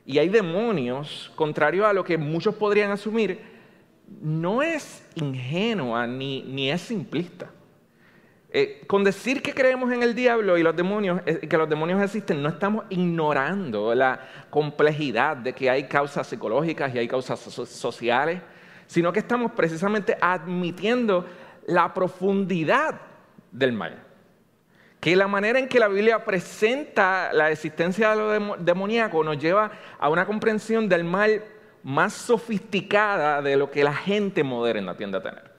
y 0.05 0.19
hay 0.19 0.29
demonios, 0.29 1.31
contrario 1.35 1.87
a 1.87 1.93
lo 1.93 2.05
que 2.05 2.17
muchos 2.17 2.55
podrían 2.55 2.91
asumir, 2.91 3.41
no 4.23 4.63
es 4.63 5.05
ingenua 5.17 6.07
ni, 6.07 6.43
ni 6.43 6.71
es 6.71 6.81
simplista. 6.81 7.51
Eh, 8.59 8.85
con 8.87 9.05
decir 9.05 9.43
que 9.43 9.53
creemos 9.53 9.93
en 9.93 10.03
el 10.03 10.15
diablo 10.15 10.57
y 10.57 10.63
los 10.63 10.75
demonios, 10.75 11.21
eh, 11.27 11.47
que 11.47 11.59
los 11.59 11.69
demonios 11.69 12.01
existen, 12.01 12.43
no 12.43 12.49
estamos 12.49 12.87
ignorando 12.89 13.95
la 13.95 14.19
complejidad 14.49 15.37
de 15.37 15.53
que 15.53 15.69
hay 15.69 15.85
causas 15.85 16.27
psicológicas 16.27 16.95
y 16.95 16.99
hay 16.99 17.07
causas 17.07 17.39
sociales, 17.39 18.41
sino 18.87 19.13
que 19.13 19.19
estamos 19.19 19.53
precisamente 19.53 20.17
admitiendo 20.23 21.27
la 21.67 21.93
profundidad 21.93 22.99
del 23.53 23.75
mal. 23.75 24.03
Que 25.01 25.15
la 25.17 25.29
manera 25.29 25.59
en 25.59 25.69
que 25.69 25.79
la 25.79 25.89
Biblia 25.89 26.25
presenta 26.25 27.35
la 27.35 27.51
existencia 27.51 28.09
de 28.13 28.17
lo 28.17 28.57
demoníaco 28.57 29.23
nos 29.23 29.37
lleva 29.37 29.71
a 29.99 30.09
una 30.09 30.25
comprensión 30.25 30.89
del 30.89 31.05
mal 31.05 31.45
más 31.83 32.15
sofisticada 32.15 33.43
de 33.43 33.55
lo 33.59 33.71
que 33.71 33.85
la 33.85 33.93
gente 33.93 34.43
moderna 34.43 34.97
tiende 34.97 35.19
a 35.19 35.23
tener. 35.23 35.53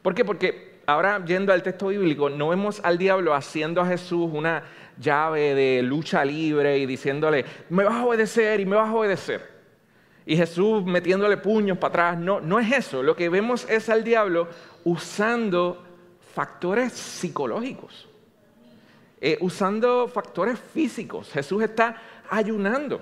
¿Por 0.00 0.14
qué? 0.14 0.24
Porque 0.24 0.73
ahora 0.86 1.24
yendo 1.24 1.52
al 1.52 1.62
texto 1.62 1.88
bíblico, 1.88 2.30
no 2.30 2.48
vemos 2.48 2.80
al 2.82 2.98
diablo 2.98 3.34
haciendo 3.34 3.80
a 3.80 3.86
Jesús 3.86 4.30
una 4.32 4.64
llave 4.98 5.54
de 5.54 5.82
lucha 5.82 6.24
libre 6.24 6.78
y 6.78 6.86
diciéndole, 6.86 7.44
me 7.68 7.84
vas 7.84 7.94
a 7.94 8.06
obedecer 8.06 8.60
y 8.60 8.66
me 8.66 8.76
vas 8.76 8.88
a 8.88 8.94
obedecer. 8.94 9.54
Y 10.26 10.36
Jesús 10.36 10.84
metiéndole 10.84 11.36
puños 11.36 11.78
para 11.78 11.88
atrás. 11.88 12.18
No, 12.18 12.40
no 12.40 12.58
es 12.58 12.72
eso. 12.72 13.02
Lo 13.02 13.14
que 13.14 13.28
vemos 13.28 13.68
es 13.68 13.88
al 13.88 14.04
diablo 14.04 14.48
usando 14.84 15.84
factores 16.34 16.92
psicológicos, 16.92 18.08
eh, 19.20 19.36
usando 19.40 20.08
factores 20.08 20.58
físicos. 20.58 21.30
Jesús 21.30 21.62
está 21.62 22.00
ayunando 22.30 23.00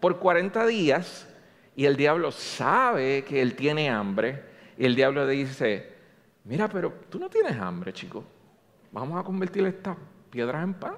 por 0.00 0.18
40 0.18 0.66
días 0.66 1.26
y 1.74 1.86
el 1.86 1.96
diablo 1.96 2.30
sabe 2.32 3.24
que 3.24 3.40
él 3.40 3.54
tiene 3.54 3.88
hambre 3.88 4.42
y 4.76 4.84
el 4.84 4.94
diablo 4.94 5.26
dice, 5.26 5.92
mira, 6.44 6.68
pero 6.68 6.92
tú 7.08 7.18
no 7.18 7.28
tienes 7.28 7.56
hambre, 7.56 7.92
chico. 7.92 8.24
Vamos 8.90 9.18
a 9.20 9.24
convertir 9.24 9.64
estas 9.66 9.96
piedras 10.30 10.62
en 10.62 10.74
pan. 10.74 10.96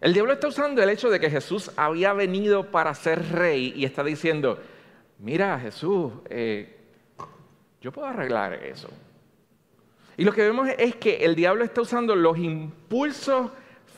El 0.00 0.12
diablo 0.12 0.32
está 0.32 0.48
usando 0.48 0.82
el 0.82 0.90
hecho 0.90 1.08
de 1.08 1.18
que 1.18 1.30
Jesús 1.30 1.70
había 1.76 2.12
venido 2.12 2.70
para 2.70 2.94
ser 2.94 3.32
rey 3.32 3.72
y 3.74 3.84
está 3.84 4.04
diciendo, 4.04 4.58
mira 5.18 5.58
Jesús, 5.58 6.12
eh, 6.28 6.76
yo 7.80 7.92
puedo 7.92 8.06
arreglar 8.06 8.52
eso. 8.54 8.88
Y 10.16 10.24
lo 10.24 10.32
que 10.32 10.42
vemos 10.42 10.68
es 10.78 10.96
que 10.96 11.24
el 11.24 11.34
diablo 11.34 11.64
está 11.64 11.80
usando 11.80 12.14
los 12.14 12.38
impulsos 12.38 13.50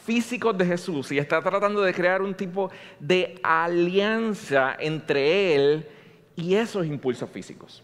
físicos 0.04 0.56
de 0.56 0.64
Jesús 0.64 1.12
y 1.12 1.18
está 1.18 1.42
tratando 1.42 1.82
de 1.82 1.92
crear 1.92 2.22
un 2.22 2.34
tipo 2.34 2.70
de 2.98 3.38
alianza 3.42 4.76
entre 4.78 5.54
él 5.54 5.88
y 6.34 6.54
esos 6.54 6.86
impulsos 6.86 7.28
físicos. 7.30 7.82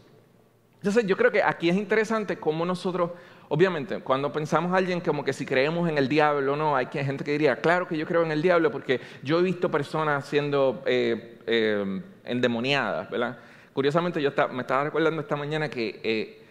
Entonces 0.84 1.06
yo 1.06 1.16
creo 1.16 1.32
que 1.32 1.42
aquí 1.42 1.70
es 1.70 1.76
interesante 1.76 2.36
cómo 2.36 2.66
nosotros, 2.66 3.12
obviamente, 3.48 4.00
cuando 4.00 4.30
pensamos 4.30 4.70
a 4.70 4.76
alguien 4.76 5.00
como 5.00 5.24
que 5.24 5.32
si 5.32 5.46
creemos 5.46 5.88
en 5.88 5.96
el 5.96 6.10
diablo, 6.10 6.56
no, 6.56 6.76
hay 6.76 6.88
gente 6.92 7.24
que 7.24 7.32
diría, 7.32 7.56
claro 7.56 7.88
que 7.88 7.96
yo 7.96 8.04
creo 8.04 8.22
en 8.22 8.30
el 8.30 8.42
diablo 8.42 8.70
porque 8.70 9.00
yo 9.22 9.38
he 9.38 9.42
visto 9.42 9.70
personas 9.70 10.26
siendo 10.26 10.82
eh, 10.84 11.40
eh, 11.46 12.02
endemoniadas, 12.24 13.08
¿verdad? 13.08 13.38
Curiosamente 13.72 14.20
yo 14.20 14.30
me 14.52 14.60
estaba 14.60 14.84
recordando 14.84 15.22
esta 15.22 15.36
mañana 15.36 15.70
que 15.70 16.02
eh, 16.04 16.44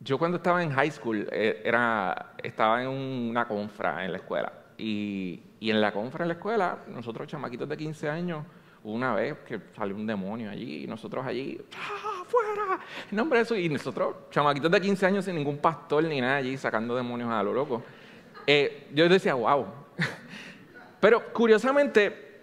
yo 0.00 0.16
cuando 0.16 0.38
estaba 0.38 0.62
en 0.62 0.70
high 0.70 0.90
school 0.90 1.28
era, 1.30 2.32
estaba 2.42 2.82
en 2.82 2.88
una 2.88 3.46
confra 3.46 4.06
en 4.06 4.12
la 4.12 4.16
escuela 4.16 4.54
y, 4.78 5.42
en 5.60 5.82
la 5.82 5.92
confra 5.92 6.24
en 6.24 6.28
la 6.28 6.34
escuela, 6.34 6.78
nosotros 6.88 7.28
chamaquitos 7.28 7.68
de 7.68 7.76
15 7.76 8.08
años, 8.08 8.46
una 8.84 9.14
vez 9.14 9.38
que 9.48 9.58
salió 9.74 9.96
un 9.96 10.06
demonio 10.06 10.50
allí 10.50 10.84
y 10.84 10.86
nosotros 10.86 11.24
allí, 11.26 11.58
¡ah, 11.74 12.22
fuera! 12.26 12.78
nombre 13.10 13.38
de 13.38 13.44
eso, 13.44 13.56
y 13.56 13.68
nosotros, 13.68 14.14
chamaquitos 14.30 14.70
de 14.70 14.80
15 14.80 15.06
años 15.06 15.24
sin 15.24 15.34
ningún 15.34 15.56
pastor 15.56 16.04
ni 16.04 16.20
nada 16.20 16.36
allí 16.36 16.56
sacando 16.58 16.94
demonios 16.94 17.30
a 17.30 17.42
lo 17.42 17.54
loco. 17.54 17.82
Eh, 18.46 18.88
yo 18.92 19.08
decía, 19.08 19.34
wow. 19.34 19.66
Pero 21.00 21.32
curiosamente, 21.32 22.42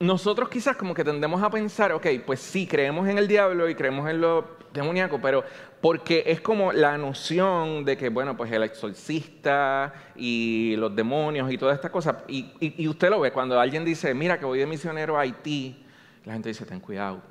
nosotros 0.00 0.50
quizás 0.50 0.76
como 0.76 0.92
que 0.92 1.02
tendemos 1.02 1.42
a 1.42 1.48
pensar, 1.48 1.92
ok, 1.92 2.06
pues 2.26 2.40
sí, 2.40 2.66
creemos 2.66 3.08
en 3.08 3.16
el 3.16 3.26
diablo 3.26 3.70
y 3.70 3.74
creemos 3.74 4.08
en 4.10 4.20
lo 4.20 4.63
demoníaco, 4.74 5.20
pero 5.20 5.44
porque 5.80 6.24
es 6.26 6.40
como 6.40 6.72
la 6.72 6.98
noción 6.98 7.84
de 7.84 7.96
que, 7.96 8.08
bueno, 8.08 8.36
pues 8.36 8.50
el 8.52 8.62
exorcista 8.64 9.94
y 10.16 10.74
los 10.76 10.94
demonios 10.94 11.50
y 11.50 11.56
toda 11.56 11.72
esta 11.72 11.90
cosa, 11.90 12.24
y, 12.28 12.86
usted 12.86 13.08
lo 13.08 13.20
ve 13.20 13.32
cuando 13.32 13.58
alguien 13.58 13.84
dice, 13.84 14.12
mira 14.12 14.38
que 14.38 14.44
voy 14.44 14.58
de 14.58 14.66
misionero 14.66 15.16
a 15.16 15.20
Haití, 15.20 15.86
la 16.24 16.32
gente 16.34 16.48
dice, 16.48 16.66
ten 16.66 16.80
cuidado, 16.80 17.22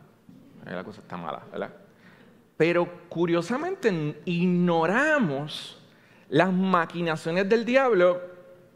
la 0.66 0.84
cosa 0.84 1.02
está 1.02 1.18
mala, 1.18 1.44
¿verdad? 1.52 1.72
Pero 2.56 3.08
curiosamente 3.10 4.22
ignoramos 4.26 5.82
las 6.30 6.52
maquinaciones 6.52 7.50
del 7.50 7.66
diablo 7.66 8.22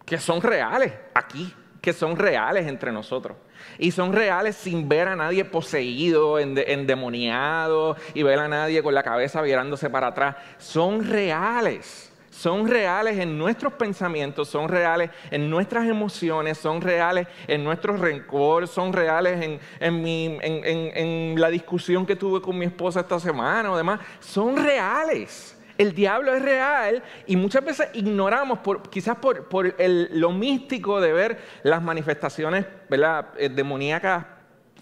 que 0.05 0.17
son 0.17 0.41
reales 0.41 0.93
aquí, 1.13 1.53
que 1.88 1.94
son 1.94 2.17
reales 2.17 2.67
entre 2.67 2.91
nosotros. 2.91 3.38
Y 3.79 3.91
son 3.91 4.12
reales 4.12 4.58
sin 4.58 4.89
ver 4.89 5.08
a 5.08 5.15
nadie 5.15 5.46
poseído, 5.46 6.38
endemoniado 6.38 7.96
y 8.13 8.24
ver 8.24 8.39
a 8.39 8.50
nadie 8.50 8.84
con 8.84 8.94
la 8.94 9.03
cabeza 9.03 9.41
virándose 9.41 9.89
para 9.89 10.08
atrás. 10.08 10.36
Son 10.58 11.01
reales. 11.10 12.12
Son 12.29 12.67
reales 12.67 13.17
en 13.20 13.38
nuestros 13.38 13.72
pensamientos, 13.72 14.50
son 14.50 14.67
reales 14.67 15.12
en 15.32 15.50
nuestras 15.50 15.88
emociones, 15.88 16.58
son 16.58 16.82
reales 16.82 17.25
en 17.48 17.63
nuestro 17.63 17.96
rencor, 17.96 18.67
son 18.67 18.91
reales 18.91 19.60
en, 19.79 21.39
la 21.39 21.50
discusión 21.50 22.06
que 22.06 22.17
tuve 22.17 22.41
con 22.41 22.58
mi 22.58 22.65
esposa 22.65 23.00
esta 23.00 23.17
semana 23.17 23.72
o 23.72 23.77
demás. 23.77 24.01
Son 24.20 24.58
reales. 24.58 25.57
El 25.77 25.93
diablo 25.93 26.34
es 26.34 26.41
real 26.41 27.03
y 27.27 27.36
muchas 27.36 27.63
veces 27.63 27.89
ignoramos, 27.93 28.60
quizás 28.89 29.17
por, 29.17 29.48
lo 29.77 30.31
místico 30.31 31.00
de 31.00 31.13
ver 31.13 31.38
las 31.63 31.84
manifestaciones 31.84 32.65
eh, 32.89 33.50
demoníacas 33.50 34.25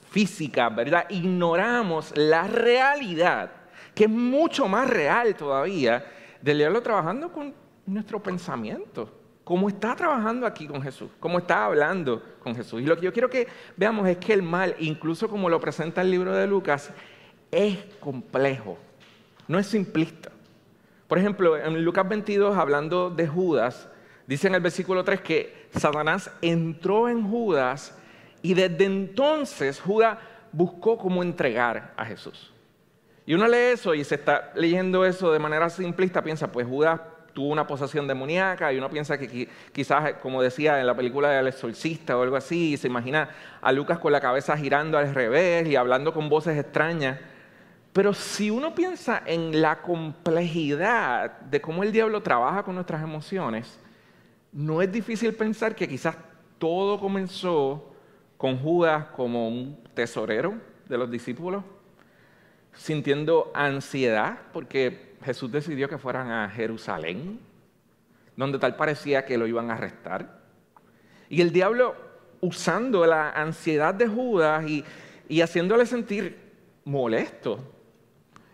físicas, 0.09 0.73
¿verdad? 0.73 1.05
Ignoramos 1.09 2.13
la 2.15 2.47
realidad, 2.47 3.51
que 3.93 4.05
es 4.05 4.09
mucho 4.09 4.69
más 4.69 4.89
real 4.89 5.35
todavía, 5.35 6.05
del 6.41 6.59
diablo 6.59 6.81
trabajando 6.81 7.31
con 7.33 7.53
nuestro 7.85 8.23
pensamiento, 8.23 9.11
como 9.43 9.67
está 9.67 9.95
trabajando 9.95 10.47
aquí 10.47 10.67
con 10.67 10.81
Jesús, 10.81 11.11
como 11.19 11.39
está 11.39 11.65
hablando 11.65 12.23
con 12.39 12.55
Jesús. 12.55 12.81
Y 12.81 12.85
lo 12.85 12.95
que 12.95 13.03
yo 13.03 13.11
quiero 13.13 13.29
que 13.29 13.47
veamos 13.75 14.07
es 14.07 14.17
que 14.17 14.31
el 14.31 14.41
mal, 14.41 14.75
incluso 14.79 15.27
como 15.27 15.49
lo 15.49 15.59
presenta 15.59 16.01
el 16.01 16.11
libro 16.11 16.33
de 16.33 16.47
Lucas, 16.47 16.91
es 17.51 17.77
complejo, 17.99 18.77
no 19.47 19.59
es 19.59 19.67
simplista. 19.67 20.31
Por 21.07 21.17
ejemplo, 21.17 21.57
en 21.57 21.83
Lucas 21.83 22.07
22, 22.07 22.57
hablando 22.57 23.09
de 23.09 23.27
Judas, 23.27 23.87
dice 24.27 24.47
en 24.47 24.55
el 24.55 24.61
versículo 24.61 25.03
3 25.03 25.21
que 25.21 25.67
Satanás 25.71 26.31
entró 26.41 27.09
en 27.09 27.29
Judas 27.29 27.97
y 28.41 28.53
desde 28.53 28.85
entonces 28.85 29.79
Judas 29.79 30.17
buscó 30.51 30.97
cómo 30.97 31.21
entregar 31.21 31.93
a 31.95 32.05
Jesús. 32.05 32.51
Y 33.25 33.33
uno 33.33 33.47
lee 33.47 33.73
eso 33.73 33.93
y 33.93 34.03
se 34.03 34.15
está 34.15 34.51
leyendo 34.55 35.05
eso 35.05 35.31
de 35.31 35.39
manera 35.39 35.69
simplista, 35.69 36.23
piensa, 36.23 36.51
pues 36.51 36.67
Judas 36.67 37.01
tuvo 37.33 37.49
una 37.49 37.67
posesión 37.67 38.07
demoníaca 38.07 38.71
y 38.71 38.77
uno 38.77 38.89
piensa 38.89 39.17
que 39.17 39.49
quizás, 39.73 40.13
como 40.21 40.41
decía 40.41 40.79
en 40.79 40.87
la 40.87 40.95
película 40.95 41.29
del 41.29 41.47
exorcista 41.47 42.17
o 42.17 42.23
algo 42.23 42.37
así, 42.37 42.73
y 42.73 42.77
se 42.77 42.87
imagina 42.87 43.29
a 43.61 43.71
Lucas 43.71 43.99
con 43.99 44.11
la 44.11 44.21
cabeza 44.21 44.55
girando 44.57 44.97
al 44.97 45.13
revés 45.13 45.67
y 45.67 45.75
hablando 45.75 46.13
con 46.13 46.29
voces 46.29 46.57
extrañas. 46.57 47.19
Pero 47.95 48.13
si 48.13 48.49
uno 48.49 48.75
piensa 48.75 49.23
en 49.25 49.61
la 49.61 49.81
complejidad 49.81 51.39
de 51.39 51.61
cómo 51.61 51.81
el 51.81 51.93
diablo 51.93 52.21
trabaja 52.21 52.61
con 52.61 52.75
nuestras 52.75 53.01
emociones, 53.01 53.79
no 54.51 54.81
es 54.81 54.91
difícil 54.91 55.33
pensar 55.33 55.73
que 55.73 55.87
quizás 55.87 56.17
todo 56.57 56.99
comenzó 56.99 57.95
con 58.35 58.59
Judas 58.59 59.05
como 59.15 59.47
un 59.47 59.81
tesorero 59.93 60.55
de 60.89 60.97
los 60.97 61.09
discípulos, 61.09 61.63
sintiendo 62.73 63.49
ansiedad 63.55 64.39
porque 64.51 65.15
Jesús 65.23 65.49
decidió 65.49 65.87
que 65.87 65.97
fueran 65.97 66.29
a 66.31 66.49
Jerusalén, 66.49 67.39
donde 68.35 68.59
tal 68.59 68.75
parecía 68.75 69.23
que 69.23 69.37
lo 69.37 69.47
iban 69.47 69.71
a 69.71 69.75
arrestar. 69.75 70.41
Y 71.29 71.39
el 71.39 71.53
diablo 71.53 71.95
usando 72.41 73.05
la 73.05 73.29
ansiedad 73.29 73.93
de 73.93 74.09
Judas 74.09 74.67
y, 74.67 74.83
y 75.29 75.39
haciéndole 75.39 75.85
sentir 75.85 76.37
molesto 76.83 77.71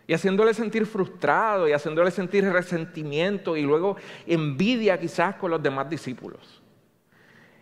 y 0.07 0.13
haciéndole 0.13 0.53
sentir 0.53 0.85
frustrado 0.85 1.67
y 1.67 1.73
haciéndole 1.73 2.11
sentir 2.11 2.43
resentimiento 2.45 3.55
y 3.55 3.61
luego 3.61 3.97
envidia 4.25 4.99
quizás 4.99 5.35
con 5.35 5.51
los 5.51 5.61
demás 5.61 5.89
discípulos. 5.89 6.61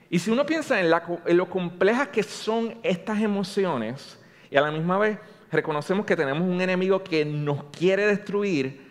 Y 0.09 0.17
si 0.17 0.31
uno 0.31 0.45
piensa 0.45 0.79
en, 0.79 0.89
lo 1.37 1.49
complejas 1.49 2.07
que 2.07 2.23
son 2.23 2.75
estas 2.81 3.21
emociones 3.21 4.19
y 4.49 4.57
a 4.57 4.61
la 4.61 4.71
misma 4.71 4.97
vez 4.97 5.19
reconocemos 5.51 6.05
que 6.05 6.15
tenemos 6.15 6.43
un 6.43 6.59
enemigo 6.61 7.03
que 7.03 7.23
nos 7.23 7.65
quiere 7.65 8.07
destruir, 8.07 8.89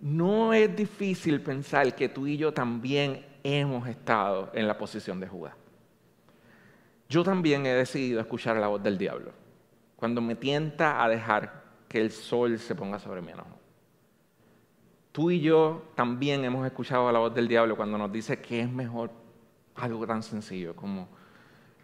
no 0.00 0.54
es 0.54 0.74
difícil 0.74 1.40
pensar 1.40 1.94
que 1.94 2.08
tú 2.08 2.26
y 2.26 2.36
yo 2.36 2.52
también 2.52 3.26
hemos 3.42 3.88
estado 3.88 4.50
en 4.54 4.68
la 4.68 4.78
posición 4.78 5.18
de 5.18 5.26
Judá. 5.26 5.56
Yo 7.08 7.24
también 7.24 7.66
he 7.66 7.74
decidido 7.74 8.20
escuchar 8.20 8.56
la 8.56 8.68
voz 8.68 8.82
del 8.82 8.96
diablo 8.96 9.32
cuando 9.96 10.20
me 10.20 10.36
tienta 10.36 11.02
a 11.02 11.08
dejar 11.08 11.59
que 11.90 12.00
el 12.00 12.12
sol 12.12 12.56
se 12.60 12.76
ponga 12.76 13.00
sobre 13.00 13.20
mi 13.20 13.32
enojo. 13.32 13.58
Tú 15.10 15.32
y 15.32 15.40
yo 15.40 15.90
también 15.96 16.44
hemos 16.44 16.64
escuchado 16.64 17.10
la 17.10 17.18
voz 17.18 17.34
del 17.34 17.48
diablo 17.48 17.76
cuando 17.76 17.98
nos 17.98 18.12
dice 18.12 18.40
que 18.40 18.60
es 18.60 18.70
mejor 18.70 19.10
algo 19.74 20.06
tan 20.06 20.22
sencillo 20.22 20.76
como, 20.76 21.08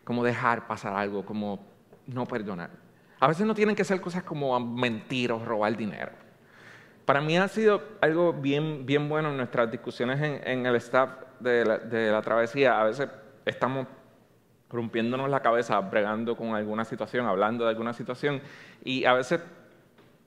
como 0.04 0.22
dejar 0.22 0.68
pasar 0.68 0.94
algo, 0.94 1.26
como 1.26 1.66
no 2.06 2.24
perdonar. 2.24 2.70
A 3.18 3.26
veces 3.26 3.44
no 3.48 3.54
tienen 3.54 3.74
que 3.74 3.82
ser 3.82 4.00
cosas 4.00 4.22
como 4.22 4.58
mentir 4.60 5.32
o 5.32 5.44
robar 5.44 5.76
dinero. 5.76 6.12
Para 7.04 7.20
mí 7.20 7.36
ha 7.36 7.48
sido 7.48 7.82
algo 8.00 8.32
bien, 8.32 8.86
bien 8.86 9.08
bueno 9.08 9.30
en 9.30 9.36
nuestras 9.38 9.68
discusiones 9.72 10.20
en, 10.22 10.66
el 10.66 10.76
staff 10.76 11.10
de 11.40 11.64
la, 11.64 11.78
de 11.78 12.12
la 12.12 12.22
travesía. 12.22 12.80
A 12.80 12.84
veces 12.84 13.08
estamos 13.44 13.88
rompiéndonos 14.70 15.28
la 15.28 15.40
cabeza, 15.40 15.80
bregando 15.80 16.36
con 16.36 16.54
alguna 16.54 16.84
situación, 16.84 17.26
hablando 17.26 17.64
de 17.64 17.70
alguna 17.70 17.92
situación, 17.92 18.40
y 18.84 19.04
a 19.04 19.12
veces 19.14 19.40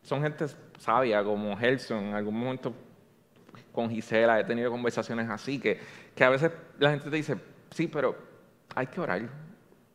son 0.03 0.21
gente 0.21 0.45
sabia, 0.77 1.23
como 1.23 1.55
Gelson, 1.57 2.05
en 2.05 2.13
algún 2.13 2.39
momento 2.39 2.73
con 3.71 3.89
Gisela 3.89 4.39
he 4.39 4.43
tenido 4.43 4.71
conversaciones 4.71 5.29
así, 5.29 5.59
que, 5.59 5.79
que 6.15 6.23
a 6.23 6.29
veces 6.29 6.51
la 6.79 6.91
gente 6.91 7.09
te 7.09 7.15
dice, 7.15 7.37
sí, 7.71 7.87
pero 7.87 8.15
hay 8.75 8.87
que 8.87 9.01
orar. 9.01 9.29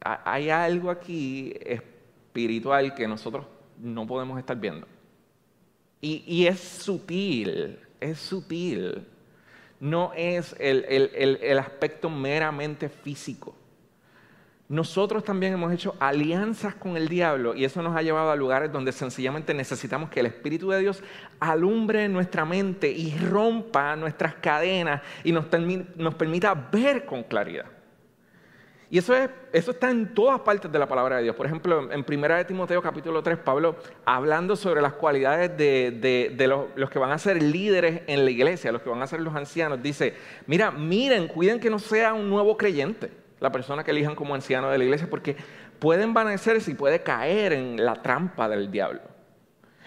Hay 0.01 0.51
algo 0.51 0.91
aquí 0.91 1.55
espiritual 1.65 2.95
que 2.95 3.09
nosotros 3.09 3.47
no 3.79 4.07
podemos 4.07 4.39
estar 4.39 4.59
viendo. 4.59 4.87
Y, 6.01 6.23
y 6.27 6.47
es 6.47 6.61
sutil, 6.61 7.79
es 8.01 8.19
sutil. 8.19 9.07
No 9.81 10.13
es 10.15 10.55
el, 10.59 10.85
el, 10.89 11.39
el 11.43 11.59
aspecto 11.59 12.11
meramente 12.11 12.89
físico 12.89 13.55
nosotros 14.69 15.25
también 15.25 15.53
hemos 15.53 15.73
hecho 15.73 15.95
alianzas 16.01 16.75
con 16.75 16.97
el 16.97 17.09
diablo 17.09 17.55
y 17.55 17.67
eso 17.67 17.83
nos 17.83 17.95
ha 17.95 18.01
llevado 18.01 18.31
a 18.31 18.37
lugares 18.37 18.73
donde 18.73 18.93
sencillamente 18.93 19.53
necesitamos 19.53 20.09
que 20.09 20.21
el 20.21 20.27
Espíritu 20.27 20.71
de 20.71 20.81
Dios 20.81 21.03
alumbre 21.39 22.09
nuestra 22.09 22.47
mente 22.47 22.91
y 22.91 23.15
rompa 23.19 23.95
nuestras 23.95 24.37
cadenas 24.37 25.03
y 25.23 25.33
nos, 25.33 25.45
permita 25.45 26.55
ver 26.55 27.05
con 27.05 27.25
claridad. 27.25 27.67
Y 28.89 28.99
eso, 28.99 29.15
es, 29.15 29.29
eso 29.53 29.73
está 29.73 29.91
en 29.91 30.15
todas 30.15 30.41
partes 30.41 30.71
de 30.71 30.79
la 30.79 30.87
palabra 30.87 31.17
de 31.17 31.25
Dios. 31.25 31.37
Por 31.37 31.47
ejemplo, 31.47 31.91
en 31.93 32.05
1 32.09 32.37
de 32.37 32.45
Timoteo 32.45 32.81
capítulo 32.81 33.23
3, 33.23 33.39
Pablo, 33.39 33.77
hablando 34.07 34.57
sobre 34.57 34.81
las 34.81 34.93
cualidades 34.95 35.55
de, 35.59 36.47
los, 36.49 36.67
los, 36.77 36.91
que 36.91 36.99
van 36.99 37.11
a 37.11 37.19
ser 37.19 37.43
líderes 37.43 38.03
en 38.07 38.25
la 38.25 38.31
iglesia, 38.31 38.73
los 38.73 38.81
que 38.81 38.89
van 38.89 39.03
a 39.03 39.07
ser 39.07 39.21
los 39.21 39.35
ancianos, 39.35 39.83
dice, 39.83 40.15
mira, 40.47 40.71
miren, 40.71 41.29
cuiden 41.29 41.61
que 41.61 41.69
no 41.69 41.79
sea 41.79 42.15
un 42.15 42.31
nuevo 42.31 42.57
creyente 42.57 43.24
la 43.45 43.53
persona 43.53 43.85
que 43.85 43.91
elijan 43.91 44.17
como 44.17 44.35
anciano 44.35 44.71
de 44.71 44.79
la 44.79 44.85
iglesia, 44.85 45.09
porque 45.09 45.37
puede 45.79 46.03
envanecerse 46.03 46.71
y 46.71 46.75
puede 46.75 47.03
caer 47.03 47.53
en 47.53 47.85
la 47.85 47.95
trampa 47.95 48.49
del 48.49 48.71
diablo. 48.71 49.03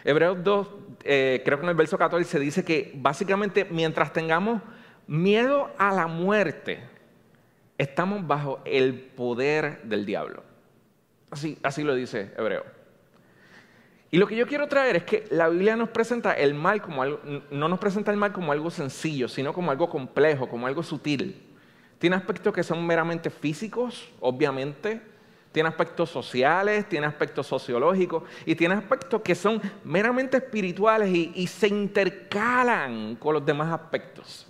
Hebreos 0.06 0.44
2, 0.44 0.68
eh, 1.04 1.42
creo 1.44 1.58
que 1.58 1.64
en 1.66 1.70
el 1.70 1.76
verso 1.76 1.98
14 1.98 2.40
dice 2.40 2.64
que 2.64 2.94
básicamente 2.96 3.66
mientras 3.66 4.14
tengamos 4.14 4.62
miedo 5.08 5.72
a 5.80 5.92
la 5.92 6.06
muerte, 6.06 6.84
estamos 7.80 8.26
bajo 8.28 8.62
el 8.64 8.94
poder 8.94 9.82
del 9.84 10.06
diablo. 10.06 10.44
Así, 11.32 11.58
así 11.64 11.84
lo 11.84 11.96
dice 11.96 12.32
Hebreo. 12.38 12.64
Y 14.12 14.18
lo 14.18 14.28
que 14.28 14.38
yo 14.38 14.46
quiero 14.46 14.68
traer 14.68 14.98
es 14.98 15.04
que 15.04 15.26
la 15.32 15.50
Biblia 15.50 15.76
nos 15.76 15.90
presenta 15.90 16.32
el 16.34 16.54
mal 16.54 16.82
como 16.82 17.02
algo, 17.02 17.20
no 17.50 17.68
nos 17.68 17.80
presenta 17.80 18.12
el 18.12 18.18
mal 18.18 18.32
como 18.32 18.52
algo 18.52 18.70
sencillo, 18.70 19.28
sino 19.28 19.52
como 19.52 19.72
algo 19.72 19.90
complejo, 19.90 20.48
como 20.48 20.68
algo 20.68 20.84
sutil. 20.84 21.47
Tiene 22.00 22.16
aspectos 22.16 22.54
que 22.54 22.63
son 22.63 22.86
meramente 22.86 23.30
físicos, 23.30 24.10
obviamente. 24.20 25.01
Tiene 25.51 25.70
aspectos 25.70 26.10
sociales, 26.10 26.88
tiene 26.88 27.08
aspectos 27.08 27.48
sociológicos 27.48 28.24
y 28.46 28.54
tiene 28.54 28.75
aspectos 28.75 29.22
que 29.22 29.34
son 29.34 29.60
meramente 29.84 30.38
espirituales 30.38 31.10
y, 31.10 31.48
se 31.48 31.68
intercalan 31.68 33.16
con 33.16 33.34
los 33.34 33.46
demás 33.46 33.74
aspectos. 33.74 34.46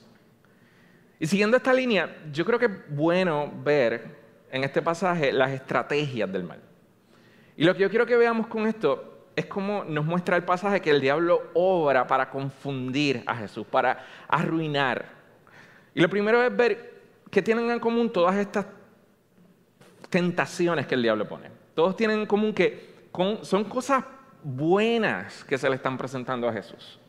Y 1.19 1.25
siguiendo 1.27 1.55
esta 1.55 1.73
línea, 1.73 2.17
yo 2.31 2.43
creo 2.45 2.59
que 2.59 2.65
es 2.65 2.71
bueno 2.89 3.51
ver 3.63 4.17
en 4.51 4.63
este 4.63 4.81
pasaje 4.81 5.31
las 5.31 5.51
estrategias 5.51 6.29
del 6.31 6.43
mal. 6.43 6.59
Y 7.55 7.63
lo 7.63 7.73
que 7.73 7.83
yo 7.83 7.89
quiero 7.89 8.05
que 8.05 8.17
veamos 8.17 8.47
con 8.47 8.67
esto 8.67 9.29
es 9.35 9.45
cómo 9.45 9.85
nos 9.85 10.03
muestra 10.03 10.35
el 10.35 10.43
pasaje 10.43 10.81
que 10.81 10.89
el 10.89 10.99
diablo 10.99 11.51
obra 11.53 12.05
para 12.05 12.29
confundir 12.29 13.23
a 13.25 13.35
Jesús, 13.35 13.65
para 13.65 14.05
arruinar. 14.27 15.05
Y 15.95 16.01
lo 16.01 16.09
primero 16.09 16.43
es 16.43 16.55
ver 16.55 16.96
¿qué 17.31 17.41
tienen 17.41 17.69
en 17.71 17.79
común 17.79 18.11
todas 18.11 18.35
estas 18.35 18.65
tentaciones 20.09 20.87
que 20.87 20.95
el 20.95 21.01
diablo 21.01 21.27
pone? 21.27 21.51
Todos 21.73 21.95
tienen 21.95 22.19
en 22.19 22.25
común 22.25 22.53
que 22.53 23.09
son 23.41 23.63
cosas 23.65 24.03
buenas 24.43 25.43
que 25.43 25.57
se 25.57 25.69
le 25.69 25.75
están 25.75 25.97
presentando 25.97 26.47
a 26.47 26.53
Jesús. 26.53 26.99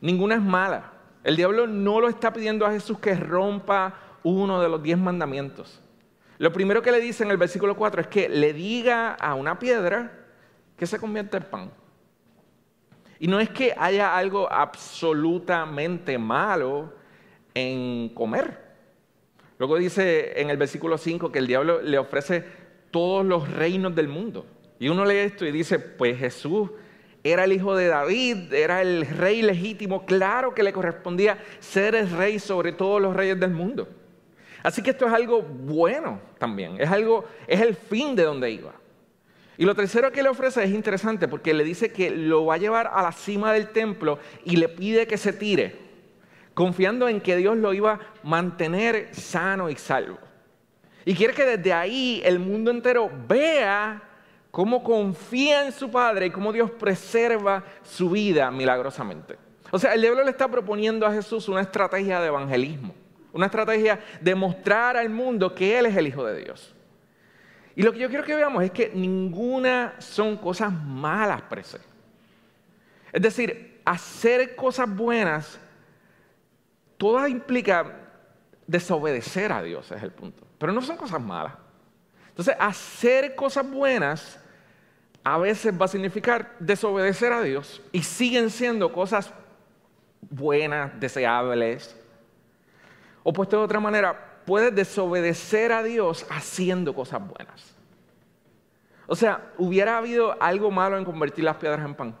Ninguna 0.00 0.36
es 0.36 0.42
mala. 0.42 0.92
El 1.22 1.36
diablo 1.36 1.66
no 1.66 2.00
lo 2.00 2.08
está 2.08 2.32
pidiendo 2.32 2.66
a 2.66 2.72
Jesús 2.72 2.98
que 2.98 3.14
rompa 3.14 3.94
uno 4.22 4.60
de 4.60 4.68
los 4.68 4.82
diez 4.82 4.98
mandamientos. 4.98 5.80
Lo 6.38 6.52
primero 6.52 6.80
que 6.80 6.92
le 6.92 7.00
dice 7.00 7.22
en 7.22 7.30
el 7.30 7.36
versículo 7.36 7.76
4 7.76 8.00
es 8.02 8.06
que 8.06 8.28
le 8.28 8.52
diga 8.52 9.12
a 9.12 9.34
una 9.34 9.58
piedra 9.58 10.10
que 10.76 10.86
se 10.86 10.98
convierta 10.98 11.36
en 11.36 11.44
pan. 11.44 11.70
Y 13.18 13.28
no 13.28 13.38
es 13.38 13.50
que 13.50 13.74
haya 13.76 14.16
algo 14.16 14.50
absolutamente 14.50 16.16
malo 16.16 16.94
en 17.52 18.08
comer. 18.14 18.69
Luego 19.60 19.76
dice 19.76 20.40
en 20.40 20.48
el 20.48 20.56
versículo 20.56 20.96
5 20.96 21.30
que 21.30 21.38
el 21.38 21.46
diablo 21.46 21.82
le 21.82 21.98
ofrece 21.98 22.42
todos 22.90 23.26
los 23.26 23.52
reinos 23.52 23.94
del 23.94 24.08
mundo. 24.08 24.46
Y 24.78 24.88
uno 24.88 25.04
lee 25.04 25.18
esto 25.18 25.44
y 25.44 25.52
dice, 25.52 25.78
pues 25.78 26.18
Jesús 26.18 26.70
era 27.22 27.44
el 27.44 27.52
hijo 27.52 27.76
de 27.76 27.88
David, 27.88 28.54
era 28.54 28.80
el 28.80 29.06
rey 29.06 29.42
legítimo, 29.42 30.06
claro 30.06 30.54
que 30.54 30.62
le 30.62 30.72
correspondía 30.72 31.44
ser 31.58 31.94
el 31.94 32.08
rey 32.08 32.38
sobre 32.38 32.72
todos 32.72 33.02
los 33.02 33.14
reyes 33.14 33.38
del 33.38 33.50
mundo. 33.50 33.86
Así 34.62 34.82
que 34.82 34.92
esto 34.92 35.06
es 35.06 35.12
algo 35.12 35.42
bueno 35.42 36.22
también, 36.38 36.80
es 36.80 36.88
algo, 36.88 37.26
es 37.46 37.60
el 37.60 37.74
fin 37.74 38.16
de 38.16 38.22
donde 38.22 38.50
iba. 38.50 38.72
Y 39.58 39.66
lo 39.66 39.74
tercero 39.74 40.10
que 40.10 40.22
le 40.22 40.30
ofrece 40.30 40.64
es 40.64 40.70
interesante 40.70 41.28
porque 41.28 41.52
le 41.52 41.64
dice 41.64 41.92
que 41.92 42.10
lo 42.10 42.46
va 42.46 42.54
a 42.54 42.58
llevar 42.58 42.90
a 42.90 43.02
la 43.02 43.12
cima 43.12 43.52
del 43.52 43.68
templo 43.68 44.20
y 44.42 44.56
le 44.56 44.70
pide 44.70 45.06
que 45.06 45.18
se 45.18 45.34
tire 45.34 45.89
confiando 46.60 47.08
en 47.08 47.22
que 47.22 47.38
Dios 47.38 47.56
lo 47.56 47.72
iba 47.72 47.92
a 47.92 48.00
mantener 48.22 49.14
sano 49.14 49.70
y 49.70 49.76
salvo. 49.76 50.18
Y 51.06 51.14
quiere 51.14 51.32
que 51.32 51.46
desde 51.46 51.72
ahí 51.72 52.20
el 52.22 52.38
mundo 52.38 52.70
entero 52.70 53.10
vea 53.26 54.02
cómo 54.50 54.84
confía 54.84 55.64
en 55.64 55.72
su 55.72 55.90
Padre 55.90 56.26
y 56.26 56.30
cómo 56.30 56.52
Dios 56.52 56.70
preserva 56.72 57.64
su 57.82 58.10
vida 58.10 58.50
milagrosamente. 58.50 59.38
O 59.70 59.78
sea, 59.78 59.94
el 59.94 60.02
diablo 60.02 60.22
le 60.22 60.32
está 60.32 60.48
proponiendo 60.48 61.06
a 61.06 61.12
Jesús 61.14 61.48
una 61.48 61.62
estrategia 61.62 62.20
de 62.20 62.26
evangelismo, 62.26 62.94
una 63.32 63.46
estrategia 63.46 63.98
de 64.20 64.34
mostrar 64.34 64.98
al 64.98 65.08
mundo 65.08 65.54
que 65.54 65.78
Él 65.78 65.86
es 65.86 65.96
el 65.96 66.08
Hijo 66.08 66.26
de 66.26 66.44
Dios. 66.44 66.76
Y 67.74 67.82
lo 67.82 67.90
que 67.90 68.00
yo 68.00 68.10
quiero 68.10 68.24
que 68.24 68.34
veamos 68.34 68.62
es 68.62 68.70
que 68.70 68.92
ninguna 68.94 69.94
son 69.96 70.36
cosas 70.36 70.70
malas, 70.70 71.40
prese. 71.40 71.78
Es 73.14 73.22
decir, 73.22 73.80
hacer 73.86 74.54
cosas 74.54 74.94
buenas 74.94 75.58
toda 77.00 77.30
implica 77.30 77.96
desobedecer 78.66 79.50
a 79.52 79.62
Dios, 79.62 79.90
es 79.90 80.02
el 80.02 80.12
punto. 80.12 80.46
Pero 80.58 80.70
no 80.70 80.82
son 80.82 80.98
cosas 80.98 81.18
malas. 81.18 81.54
Entonces, 82.28 82.54
hacer 82.60 83.34
cosas 83.34 83.68
buenas 83.68 84.38
a 85.24 85.38
veces 85.38 85.72
va 85.80 85.86
a 85.86 85.88
significar 85.88 86.54
desobedecer 86.58 87.32
a 87.32 87.40
Dios 87.40 87.80
y 87.90 88.02
siguen 88.02 88.50
siendo 88.50 88.92
cosas 88.92 89.32
buenas, 90.20 91.00
deseables. 91.00 91.96
O 93.22 93.32
puesto 93.32 93.56
de 93.56 93.64
otra 93.64 93.80
manera, 93.80 94.42
puedes 94.44 94.74
desobedecer 94.74 95.72
a 95.72 95.82
Dios 95.82 96.26
haciendo 96.28 96.94
cosas 96.94 97.26
buenas. 97.26 97.74
O 99.06 99.16
sea, 99.16 99.52
¿hubiera 99.56 99.96
habido 99.96 100.36
algo 100.42 100.70
malo 100.70 100.98
en 100.98 101.06
convertir 101.06 101.44
las 101.44 101.56
piedras 101.56 101.82
en 101.82 101.94
pan? 101.94 102.14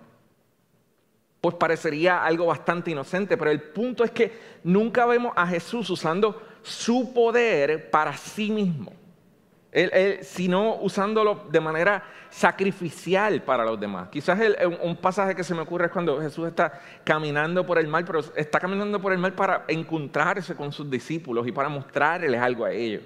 Pues 1.40 1.54
parecería 1.54 2.22
algo 2.24 2.46
bastante 2.46 2.90
inocente, 2.90 3.36
pero 3.36 3.50
el 3.50 3.62
punto 3.62 4.04
es 4.04 4.10
que 4.10 4.32
nunca 4.62 5.06
vemos 5.06 5.32
a 5.36 5.46
Jesús 5.46 5.88
usando 5.88 6.42
su 6.62 7.14
poder 7.14 7.90
para 7.90 8.14
sí 8.16 8.50
mismo, 8.50 8.92
sino 10.20 10.76
usándolo 10.76 11.46
de 11.50 11.60
manera 11.60 12.04
sacrificial 12.28 13.42
para 13.42 13.64
los 13.64 13.80
demás. 13.80 14.08
Quizás 14.10 14.38
un 14.82 14.96
pasaje 14.96 15.34
que 15.34 15.42
se 15.42 15.54
me 15.54 15.62
ocurre 15.62 15.86
es 15.86 15.92
cuando 15.92 16.20
Jesús 16.20 16.46
está 16.48 16.78
caminando 17.04 17.64
por 17.64 17.78
el 17.78 17.88
mar, 17.88 18.04
pero 18.04 18.20
está 18.36 18.60
caminando 18.60 19.00
por 19.00 19.12
el 19.12 19.18
mar 19.18 19.34
para 19.34 19.64
encontrarse 19.66 20.54
con 20.54 20.72
sus 20.72 20.90
discípulos 20.90 21.46
y 21.48 21.52
para 21.52 21.70
mostrarles 21.70 22.38
algo 22.38 22.66
a 22.66 22.72
ellos. 22.72 23.02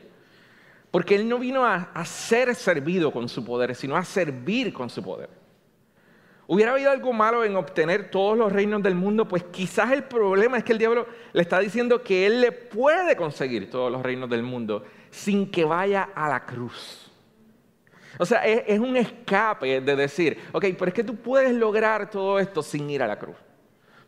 Porque 0.90 1.14
Él 1.14 1.28
no 1.28 1.38
vino 1.38 1.64
a 1.64 2.04
ser 2.04 2.52
servido 2.56 3.12
con 3.12 3.28
su 3.28 3.44
poder, 3.44 3.76
sino 3.76 3.96
a 3.96 4.04
servir 4.04 4.72
con 4.72 4.90
su 4.90 5.02
poder. 5.02 5.43
¿Hubiera 6.46 6.72
habido 6.72 6.90
algo 6.90 7.12
malo 7.12 7.44
en 7.44 7.56
obtener 7.56 8.10
todos 8.10 8.36
los 8.36 8.52
reinos 8.52 8.82
del 8.82 8.94
mundo? 8.94 9.26
Pues 9.26 9.44
quizás 9.44 9.92
el 9.92 10.04
problema 10.04 10.58
es 10.58 10.64
que 10.64 10.72
el 10.72 10.78
diablo 10.78 11.06
le 11.32 11.40
está 11.40 11.58
diciendo 11.58 12.02
que 12.02 12.26
él 12.26 12.40
le 12.42 12.52
puede 12.52 13.16
conseguir 13.16 13.70
todos 13.70 13.90
los 13.90 14.02
reinos 14.02 14.28
del 14.28 14.42
mundo 14.42 14.84
sin 15.10 15.50
que 15.50 15.64
vaya 15.64 16.10
a 16.14 16.28
la 16.28 16.44
cruz. 16.44 17.10
O 18.18 18.26
sea, 18.26 18.44
es, 18.44 18.78
un 18.78 18.96
escape 18.96 19.80
de 19.80 19.96
decir, 19.96 20.38
ok, 20.52 20.66
pero 20.78 20.88
es 20.88 20.94
que 20.94 21.02
tú 21.02 21.16
puedes 21.16 21.52
lograr 21.54 22.10
todo 22.10 22.38
esto 22.38 22.62
sin 22.62 22.88
ir 22.90 23.02
a 23.02 23.06
la 23.06 23.18
cruz. 23.18 23.36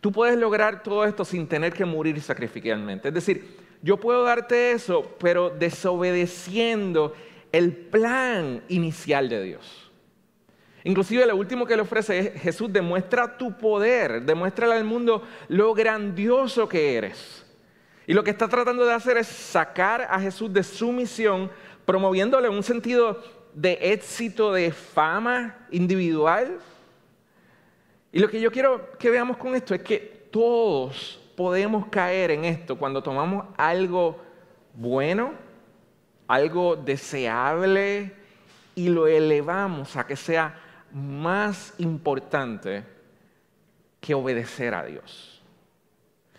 tú 0.01 0.13
puedes 0.13 0.39
lograr 0.39 0.83
todo 0.83 1.05
esto 1.05 1.25
sin 1.25 1.49
tener 1.49 1.73
que 1.73 1.85
morir 1.85 2.21
sacrificialmente. 2.21 3.09
Es 3.09 3.15
decir, 3.15 3.57
yo 3.83 3.97
puedo 3.97 4.23
darte 4.23 4.73
eso, 4.73 5.17
pero 5.19 5.51
desobedeciendo 5.51 7.15
el 7.51 7.73
plan 7.73 8.63
inicial 8.69 9.29
de 9.29 9.43
Dios. 9.43 9.86
Inclusive 10.87 11.27
lo 11.27 11.35
último 11.35 11.67
que 11.67 11.75
le 11.75 11.83
ofrece 11.83 12.17
es 12.17 12.41
Jesús 12.41 12.73
demuestra 12.73 13.37
tu 13.37 13.59
poder, 13.59 14.23
demuéstrale 14.23 14.75
al 14.75 14.85
mundo 14.85 15.21
lo 15.49 15.75
grandioso 15.75 16.69
que 16.69 16.95
eres. 16.95 17.45
Y 18.07 18.15
lo 18.15 18.23
que 18.23 18.31
está 18.31 18.47
tratando 18.47 18.87
de 18.87 18.93
hacer 18.93 19.17
es 19.17 19.27
sacar 19.27 20.07
a 20.09 20.21
Jesús 20.21 20.53
de 20.53 20.63
su 20.63 20.93
misión, 20.93 21.51
promoviéndole 21.85 22.49
un 22.49 22.63
sentido 22.63 23.21
de 23.53 23.77
éxito, 23.81 24.53
de 24.53 24.71
fama 24.71 25.57
individual. 25.73 26.61
Y 28.13 28.21
lo 28.21 28.31
que 28.31 28.41
yo 28.41 28.53
quiero 28.53 28.97
que 28.97 29.11
veamos 29.11 29.39
con 29.39 29.57
esto 29.57 29.75
es 29.75 29.83
que 29.83 30.29
todos 30.31 31.21
podemos 31.37 31.89
caer 31.89 32.31
en 32.31 32.45
esto 32.45 32.79
cuando 32.79 33.03
tomamos 33.03 33.47
algo 33.57 34.21
bueno, 34.73 35.33
algo 36.29 36.77
deseable 36.77 38.13
y 38.77 38.89
lo 38.89 39.09
elevamos 39.09 39.97
a 39.97 40.07
que 40.07 40.15
sea 40.15 40.63
más 40.93 41.75
importante 41.79 42.85
que 44.01 44.15
obedecer 44.15 44.75
a 44.75 44.85
Dios. 44.85 45.43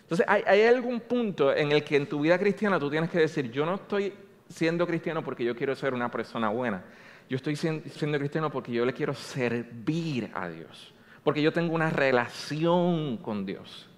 Entonces, 0.02 0.26
hay, 0.30 0.62
algún 0.62 1.02
punto 1.02 1.54
en 1.54 1.72
el 1.74 1.84
que 1.84 1.98
en 1.98 2.08
tu 2.08 2.22
vida 2.22 2.40
cristiana 2.40 2.80
tú 2.80 2.90
tienes 2.90 3.10
que 3.10 3.20
decir, 3.20 3.52
yo 3.52 3.66
no 3.66 3.76
estoy 3.76 4.14
siendo 4.48 4.88
cristiano 4.88 5.22
porque 5.22 5.44
yo 5.44 5.54
quiero 5.54 5.76
ser 5.76 5.94
una 5.94 6.10
persona 6.10 6.48
buena. 6.48 6.86
Yo 7.30 7.36
estoy 7.36 7.58
siendo 7.58 8.18
cristiano 8.18 8.50
porque 8.50 8.72
yo 8.72 8.86
le 8.86 8.94
quiero 8.94 9.14
servir 9.14 10.32
a 10.34 10.48
Dios. 10.48 10.94
Porque 11.26 11.42
yo 11.42 11.52
tengo 11.52 11.76
una 11.76 11.90
relación 11.90 13.18
con 13.18 13.46
Dios. 13.46 13.90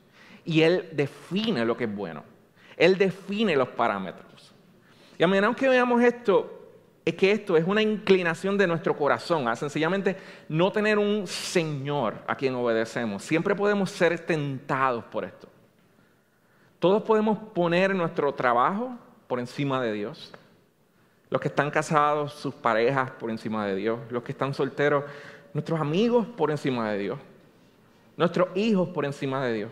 Y 0.46 0.62
Él 0.62 0.90
define 0.94 1.64
lo 1.64 1.78
que 1.78 1.84
es 1.84 1.96
bueno. 1.96 2.24
Él 2.76 2.98
define 2.98 3.56
los 3.56 3.70
parámetros. 3.70 4.52
Y 5.20 5.24
a 5.24 5.28
menos 5.28 5.56
que 5.56 5.70
veamos 5.70 6.02
esto 6.02 6.59
es 7.10 7.16
que 7.16 7.32
esto 7.32 7.56
es 7.58 7.66
una 7.66 7.82
inclinación 7.82 8.58
de 8.58 8.68
nuestro 8.68 8.96
corazón, 8.96 9.48
a 9.48 9.56
sencillamente 9.56 10.18
no 10.48 10.72
tener 10.72 10.98
un 10.98 11.28
Señor 11.28 12.16
a 12.28 12.36
quien 12.36 12.56
obedecemos. 12.56 13.24
Siempre 13.24 13.56
podemos 13.56 13.92
ser 13.92 14.20
tentados 14.20 15.04
por 15.06 15.24
esto. 15.24 15.48
Todos 16.80 17.04
podemos 17.04 17.38
poner 17.54 17.94
nuestro 17.94 18.34
trabajo 18.34 18.98
por 19.28 19.40
encima 19.40 19.82
de 19.82 19.94
Dios. 19.94 20.32
Los 21.30 21.42
que 21.42 21.50
están 21.50 21.70
casados, 21.70 22.34
sus 22.34 22.54
parejas 22.56 23.12
por 23.12 23.30
encima 23.30 23.66
de 23.66 23.76
Dios. 23.76 24.00
Los 24.10 24.24
que 24.24 24.32
están 24.32 24.54
solteros, 24.54 25.04
nuestros 25.54 25.80
amigos 25.80 26.26
por 26.26 26.52
encima 26.52 26.92
de 26.92 26.98
Dios. 26.98 27.20
Nuestros 28.18 28.50
hijos 28.56 28.90
por 28.90 29.06
encima 29.06 29.46
de 29.46 29.54
Dios. 29.54 29.72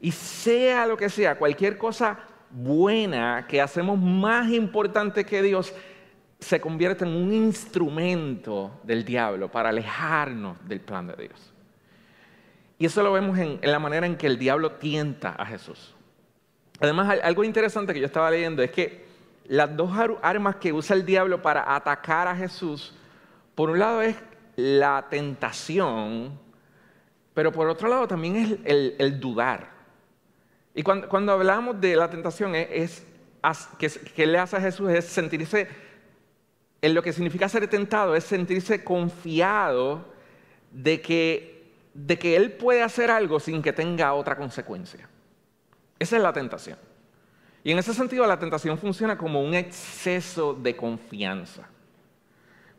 Y 0.00 0.12
sea 0.12 0.86
lo 0.86 0.96
que 0.96 1.08
sea, 1.08 1.38
cualquier 1.38 1.78
cosa 1.78 2.18
buena 2.56 3.46
que 3.46 3.60
hacemos 3.60 3.98
más 3.98 4.50
importante 4.50 5.26
que 5.26 5.42
Dios 5.42 5.74
se 6.40 6.58
convierte 6.58 7.04
en 7.04 7.14
un 7.14 7.32
instrumento 7.32 8.80
del 8.82 9.04
diablo 9.04 9.50
para 9.50 9.68
alejarnos 9.68 10.56
del 10.66 10.80
plan 10.80 11.06
de 11.06 11.16
Dios. 11.16 11.52
Y 12.78 12.86
eso 12.86 13.02
lo 13.02 13.12
vemos 13.12 13.38
en, 13.38 13.60
la 13.62 13.78
manera 13.78 14.06
en 14.06 14.16
que 14.16 14.26
el 14.26 14.38
diablo 14.38 14.72
tienta 14.72 15.30
a 15.30 15.44
Jesús. 15.44 15.94
Además, 16.80 17.18
algo 17.22 17.44
interesante 17.44 17.92
que 17.92 18.00
yo 18.00 18.06
estaba 18.06 18.30
leyendo 18.30 18.62
es 18.62 18.70
que 18.70 19.06
las 19.48 19.76
dos 19.76 19.90
armas 20.22 20.56
que 20.56 20.72
usa 20.72 20.96
el 20.96 21.04
diablo 21.04 21.42
para 21.42 21.74
atacar 21.74 22.26
a 22.26 22.36
Jesús, 22.36 22.94
por 23.54 23.68
un 23.68 23.78
lado 23.78 24.00
es 24.00 24.16
la 24.56 25.06
tentación, 25.10 26.38
pero 27.34 27.52
por 27.52 27.68
otro 27.68 27.88
lado 27.88 28.08
también 28.08 28.36
es 28.36 28.58
el 28.64 29.20
dudar. 29.20 29.75
Y 30.76 30.82
cuando, 30.82 31.32
hablamos 31.32 31.80
de 31.80 31.96
la 31.96 32.10
tentación, 32.10 32.54
es, 32.54 33.02
que, 33.78 34.26
le 34.26 34.38
hace 34.38 34.58
a 34.58 34.60
Jesús 34.60 34.90
es 34.90 35.06
sentirse, 35.06 35.68
en 36.82 36.94
lo 36.94 37.02
que 37.02 37.14
significa 37.14 37.48
ser 37.48 37.66
tentado, 37.66 38.14
es 38.14 38.24
sentirse 38.24 38.84
confiado 38.84 40.04
de 40.70 41.00
que, 41.00 41.72
de 41.94 42.18
que 42.18 42.36
Él 42.36 42.52
puede 42.52 42.82
hacer 42.82 43.10
algo 43.10 43.40
sin 43.40 43.62
que 43.62 43.72
tenga 43.72 44.12
otra 44.12 44.36
consecuencia. 44.36 45.08
Esa 45.98 46.16
es 46.18 46.22
la 46.22 46.34
tentación. 46.34 46.78
Y 47.64 47.72
en 47.72 47.78
ese 47.78 47.94
sentido 47.94 48.26
la 48.26 48.38
tentación 48.38 48.76
funciona 48.76 49.16
como 49.16 49.40
un 49.42 49.54
exceso 49.54 50.52
de 50.52 50.76
confianza. 50.76 51.66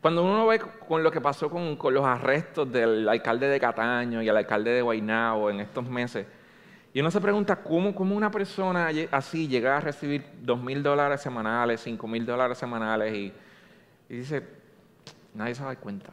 Cuando 0.00 0.22
uno 0.22 0.46
ve 0.46 0.60
con 0.60 1.02
lo 1.02 1.10
que 1.10 1.20
pasó 1.20 1.50
con, 1.50 1.74
con 1.74 1.92
los 1.94 2.04
arrestos 2.04 2.70
del 2.70 3.08
alcalde 3.08 3.48
de 3.48 3.58
Cataño 3.58 4.22
y 4.22 4.28
el 4.28 4.36
alcalde 4.36 4.70
de 4.70 4.82
Guaynabo 4.82 5.50
en 5.50 5.58
estos 5.58 5.84
meses, 5.88 6.28
y 6.92 7.00
uno 7.00 7.10
se 7.10 7.20
pregunta 7.20 7.56
cómo, 7.56 7.90
una 7.90 8.30
persona 8.30 8.90
así 9.10 9.46
llega 9.46 9.76
a 9.76 9.80
recibir 9.80 10.24
dos 10.40 10.60
mil 10.60 10.82
dólares 10.82 11.20
semanales, 11.20 11.80
cinco 11.82 12.08
mil 12.08 12.24
dólares 12.24 12.56
semanales 12.56 13.14
y, 13.14 13.32
dice, 14.08 14.42
nadie 15.34 15.54
se 15.54 15.62
da 15.62 15.76
cuenta. 15.76 16.10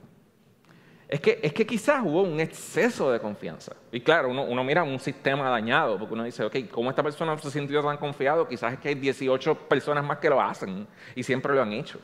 Es 1.07 1.21
que, 1.21 1.39
es 1.41 1.53
que 1.53 1.65
quizás 1.65 2.01
hubo 2.03 2.23
un 2.23 2.39
exceso 2.39 3.11
de 3.11 3.19
confianza. 3.19 3.75
Y 3.91 4.01
claro, 4.01 4.29
uno, 4.29 4.43
uno, 4.43 4.63
mira 4.63 4.83
un 4.83 4.99
sistema 4.99 5.49
dañado, 5.49 5.97
porque 5.99 6.13
uno 6.13 6.23
dice, 6.23 6.43
ok, 6.43 6.55
¿cómo 6.71 6.89
esta 6.89 7.03
persona 7.03 7.37
se 7.37 7.51
sintió 7.51 7.81
tan 7.81 7.97
confiado? 7.97 8.47
Quizás 8.47 8.73
es 8.73 8.79
que 8.79 8.89
hay 8.89 8.95
18 8.95 9.55
personas 9.69 10.03
más 10.03 10.17
que 10.17 10.29
lo 10.29 10.41
hacen 10.41 10.87
y 11.15 11.23
siempre 11.23 11.53
lo 11.53 11.61
han 11.61 11.71
hecho. 11.71 11.99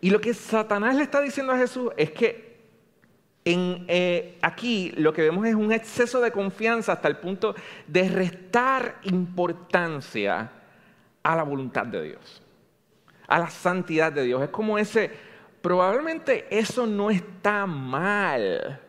Y 0.00 0.10
lo 0.10 0.20
que 0.20 0.32
Satanás 0.32 0.96
le 0.96 1.02
está 1.02 1.20
diciendo 1.20 1.52
a 1.52 1.58
Jesús 1.58 1.90
es 1.96 2.10
que 2.10 2.47
eh, 3.50 4.38
aquí 4.42 4.92
lo 4.96 5.12
que 5.12 5.22
vemos 5.22 5.46
es 5.46 5.54
un 5.54 5.72
exceso 5.72 6.20
de 6.20 6.30
confianza 6.30 6.92
hasta 6.92 7.08
el 7.08 7.16
punto 7.16 7.54
de 7.86 8.08
restar 8.08 8.98
importancia 9.04 10.50
a 11.22 11.36
la 11.36 11.42
voluntad 11.44 11.86
de 11.86 12.02
Dios, 12.02 12.42
a 13.26 13.38
la 13.38 13.48
santidad 13.48 14.12
de 14.12 14.24
Dios. 14.24 14.42
Es 14.42 14.50
como 14.50 14.78
ese, 14.78 15.10
probablemente 15.62 16.46
eso 16.50 16.86
no 16.86 17.10
está 17.10 17.64
mal, 17.64 18.80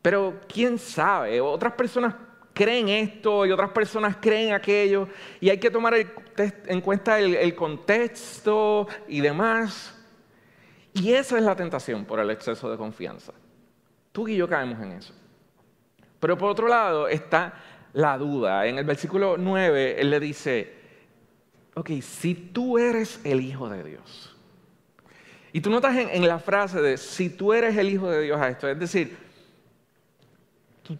pero 0.00 0.40
quién 0.48 0.78
sabe, 0.78 1.40
otras 1.40 1.74
personas 1.74 2.14
creen 2.52 2.88
esto 2.88 3.44
y 3.44 3.50
otras 3.50 3.70
personas 3.70 4.16
creen 4.20 4.52
aquello 4.54 5.08
y 5.40 5.50
hay 5.50 5.58
que 5.58 5.70
tomar 5.70 5.94
en 5.96 6.80
cuenta 6.80 7.18
el 7.18 7.54
contexto 7.54 8.86
y 9.08 9.20
demás. 9.20 9.94
Y 10.94 11.12
esa 11.12 11.36
es 11.36 11.44
la 11.44 11.56
tentación 11.56 12.04
por 12.04 12.20
el 12.20 12.30
exceso 12.30 12.70
de 12.70 12.76
confianza. 12.76 13.32
Tú 14.14 14.28
y 14.28 14.36
yo 14.36 14.48
caemos 14.48 14.80
en 14.80 14.92
eso. 14.92 15.12
Pero 16.20 16.38
por 16.38 16.48
otro 16.48 16.68
lado 16.68 17.08
está 17.08 17.52
la 17.94 18.16
duda. 18.16 18.64
En 18.64 18.78
el 18.78 18.84
versículo 18.84 19.36
9, 19.36 20.00
él 20.00 20.08
le 20.08 20.20
dice, 20.20 20.72
ok, 21.74 21.90
si 22.00 22.36
tú 22.36 22.78
eres 22.78 23.20
el 23.24 23.40
Hijo 23.40 23.68
de 23.68 23.82
Dios. 23.82 24.32
Y 25.52 25.60
tú 25.60 25.68
notas 25.68 25.96
en, 25.96 26.28
la 26.28 26.38
frase 26.38 26.80
de, 26.80 26.96
si 26.96 27.28
tú 27.28 27.52
eres 27.52 27.76
el 27.76 27.88
Hijo 27.88 28.08
de 28.08 28.22
Dios 28.22 28.40
a 28.40 28.50
esto, 28.50 28.68
es 28.68 28.78
decir, 28.78 29.16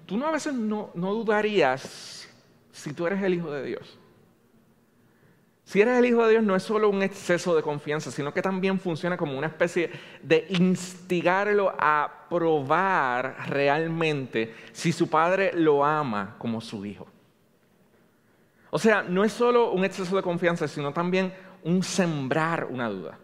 tú, 0.07 0.17
no 0.17 0.27
a 0.27 0.33
veces 0.33 0.53
no 0.53 0.91
dudarías 0.93 2.29
si 2.73 2.93
tú 2.93 3.07
eres 3.07 3.23
el 3.23 3.35
Hijo 3.35 3.53
de 3.53 3.63
Dios. 3.63 3.97
Si 5.65 5.81
eres 5.81 5.99
el 5.99 6.05
Hijo 6.05 6.25
de 6.25 6.33
Dios 6.33 6.45
no 6.45 6.55
es 6.55 6.63
solo 6.63 6.91
un 6.91 7.03
exceso 7.03 7.57
de 7.57 7.63
confianza, 7.63 8.11
sino 8.11 8.35
que 8.35 8.43
también 8.43 8.79
funciona 8.79 9.17
como 9.17 9.37
una 9.37 9.47
especie 9.47 9.91
de 10.23 10.47
instigarlo 10.51 11.75
a 11.79 12.27
probar 12.29 13.49
realmente 13.49 14.55
si 14.73 14.93
su 14.93 15.09
padre 15.09 15.53
lo 15.55 15.85
ama 15.85 16.37
como 16.39 16.61
su 16.61 16.85
hijo. 16.85 17.07
O 18.71 18.79
sea, 18.79 19.03
no 19.03 19.25
es 19.25 19.33
solo 19.33 19.71
un 19.73 19.85
exceso 19.85 20.17
de 20.17 20.23
confianza, 20.23 20.69
sino 20.69 20.93
también 20.93 21.33
un 21.63 21.83
sembrar 21.83 22.67
una 22.69 22.89
duda. 22.89 23.19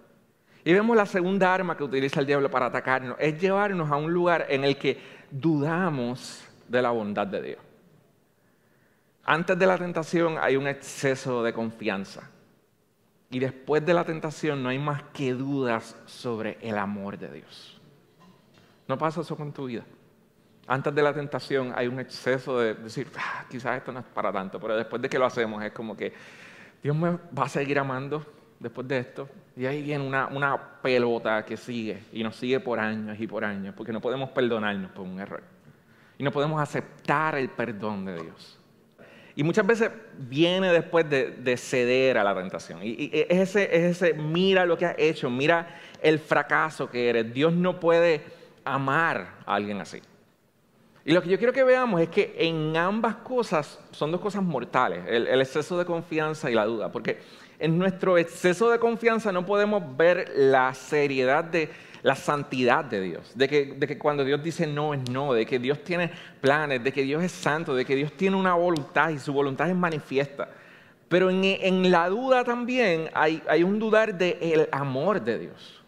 Y 0.65 0.73
vemos 0.73 0.97
la 0.97 1.07
segunda 1.07 1.53
arma 1.53 1.77
que 1.77 1.85
utiliza 1.85 2.21
el 2.21 2.27
diablo 2.27 2.51
para 2.51 2.67
atacarnos, 2.67 3.17
es 3.19 3.39
llevarnos 3.41 3.91
a 3.91 3.97
un 3.97 4.13
lugar 4.13 4.47
en 4.49 4.65
el 4.65 4.77
que 4.79 4.99
dudamos 5.31 6.45
de 6.69 6.83
la 6.83 6.91
bondad 6.91 7.27
de 7.27 7.43
Dios. 7.43 7.70
Antes 9.33 9.57
de 9.57 9.65
la 9.65 9.79
tentación 9.79 10.39
hay 10.41 10.57
un 10.57 10.67
exceso 10.67 11.45
de 11.45 11.53
confianza. 11.53 12.29
Y 13.31 13.39
después 13.39 13.87
de 13.87 13.95
la 13.95 14.03
tentación 14.03 14.61
no 14.61 14.71
hay 14.71 14.79
más 14.81 15.05
que 15.13 15.35
dudas 15.35 15.95
sobre 16.05 16.59
el 16.61 16.77
amor 16.77 17.17
de 17.17 17.35
Dios. 17.35 17.81
No 18.89 18.99
pasa 18.99 19.21
eso 19.21 19.37
con 19.37 19.53
tu 19.53 19.67
vida. 19.67 19.85
Antes 20.67 20.93
de 20.93 21.01
la 21.01 21.15
tentación 21.15 21.73
hay 21.77 21.87
un 21.87 22.01
exceso 22.01 22.59
de 22.59 22.75
decir, 22.75 23.07
ah, 23.17 23.45
quizás 23.49 23.77
esto 23.77 23.93
no 23.93 24.01
es 24.01 24.07
para 24.07 24.33
tanto, 24.33 24.59
pero 24.59 24.77
después 24.77 25.01
de 25.01 25.09
que 25.09 25.17
lo 25.17 25.27
hacemos 25.27 25.63
es 25.63 25.71
como 25.71 25.97
que 25.97 26.13
Dios 26.83 26.97
me 26.97 27.11
va 27.11 27.45
a 27.45 27.49
seguir 27.49 27.79
amando 27.79 28.27
después 28.59 28.89
de 28.89 28.99
esto. 28.99 29.29
Y 29.57 29.65
ahí 29.65 29.81
viene 29.81 30.05
una, 30.05 30.27
una 30.27 30.81
pelota 30.83 31.45
que 31.45 31.57
sigue 31.57 32.03
y 32.13 32.25
nos 32.25 32.35
sigue 32.35 32.59
por 32.59 32.81
años 32.81 33.17
y 33.21 33.29
por 33.29 33.45
años, 33.45 33.77
porque 33.77 33.93
no 33.93 34.01
podemos 34.01 34.31
perdonarnos 34.31 34.91
por 34.91 35.07
un 35.07 35.21
error. 35.21 35.45
Y 36.19 36.25
no 36.25 36.33
podemos 36.33 36.61
aceptar 36.61 37.37
el 37.37 37.49
perdón 37.51 38.07
de 38.07 38.21
Dios. 38.21 38.60
Y 39.41 39.43
muchas 39.43 39.67
veces 39.67 39.91
viene 40.19 40.71
después 40.71 41.09
de, 41.09 41.57
ceder 41.57 42.19
a 42.19 42.25
la 42.25 42.35
tentación. 42.35 42.81
Y, 42.83 43.09
es, 43.11 43.27
ese, 43.31 43.75
es 43.75 44.03
ese, 44.03 44.13
mira 44.13 44.67
lo 44.67 44.77
que 44.77 44.85
has 44.85 44.95
hecho, 44.99 45.31
mira 45.31 45.81
el 46.03 46.19
fracaso 46.19 46.91
que 46.91 47.09
eres. 47.09 47.33
Dios 47.33 47.51
no 47.51 47.81
puede 47.81 48.21
amar 48.67 49.37
a 49.47 49.55
alguien 49.55 49.81
así. 49.81 50.03
Y 51.07 51.15
lo 51.15 51.23
que 51.23 51.31
yo 51.31 51.39
quiero 51.39 51.55
que 51.55 51.65
veamos 51.65 52.03
es 52.03 52.11
que 52.11 52.37
en 52.37 52.77
ambas 52.77 53.17
cosas 53.17 53.81
son 53.93 54.13
dos 54.13 54.21
cosas 54.21 54.43
mortales, 54.43 55.05
el, 55.09 55.41
exceso 55.41 55.79
de 55.79 55.87
confianza 55.87 56.51
y 56.51 56.55
la 56.55 56.67
duda, 56.67 56.93
porque 56.93 57.21
en 57.59 57.79
nuestro 57.79 58.19
exceso 58.19 58.69
de 58.69 58.79
confianza 58.79 59.33
no 59.33 59.47
podemos 59.47 59.97
ver 59.97 60.31
la 60.37 60.75
seriedad 60.75 61.45
de 61.45 61.71
la 62.03 62.15
santidad 62.15 62.85
de 62.85 63.01
Dios, 63.01 63.33
de 63.35 63.49
que, 63.49 63.67
de 63.67 63.87
que 63.87 63.99
cuando 63.99 64.25
Dios 64.25 64.43
dice 64.43 64.67
no 64.67 64.95
es 64.95 65.09
no, 65.11 65.33
de 65.35 65.45
que 65.45 65.59
Dios 65.59 65.83
tiene 65.85 66.11
planes, 66.41 66.83
de 66.83 66.93
que 66.93 67.03
Dios 67.03 67.23
es 67.23 67.33
santo, 67.33 67.75
de 67.75 67.85
que 67.85 67.95
Dios 67.95 68.13
tiene 68.13 68.37
una 68.37 68.55
voluntad 68.55 69.11
y 69.11 69.19
su 69.19 69.33
voluntad 69.33 69.69
es 69.69 69.77
manifiesta. 69.77 70.49
Pero 71.09 71.29
en, 71.29 71.91
la 71.91 72.09
duda 72.09 72.45
también 72.45 73.11
hay, 73.15 73.43
hay 73.49 73.65
un 73.65 73.79
dudar 73.79 74.17
del 74.17 74.69
amor 74.71 75.21
de 75.21 75.39
Dios. 75.41 75.83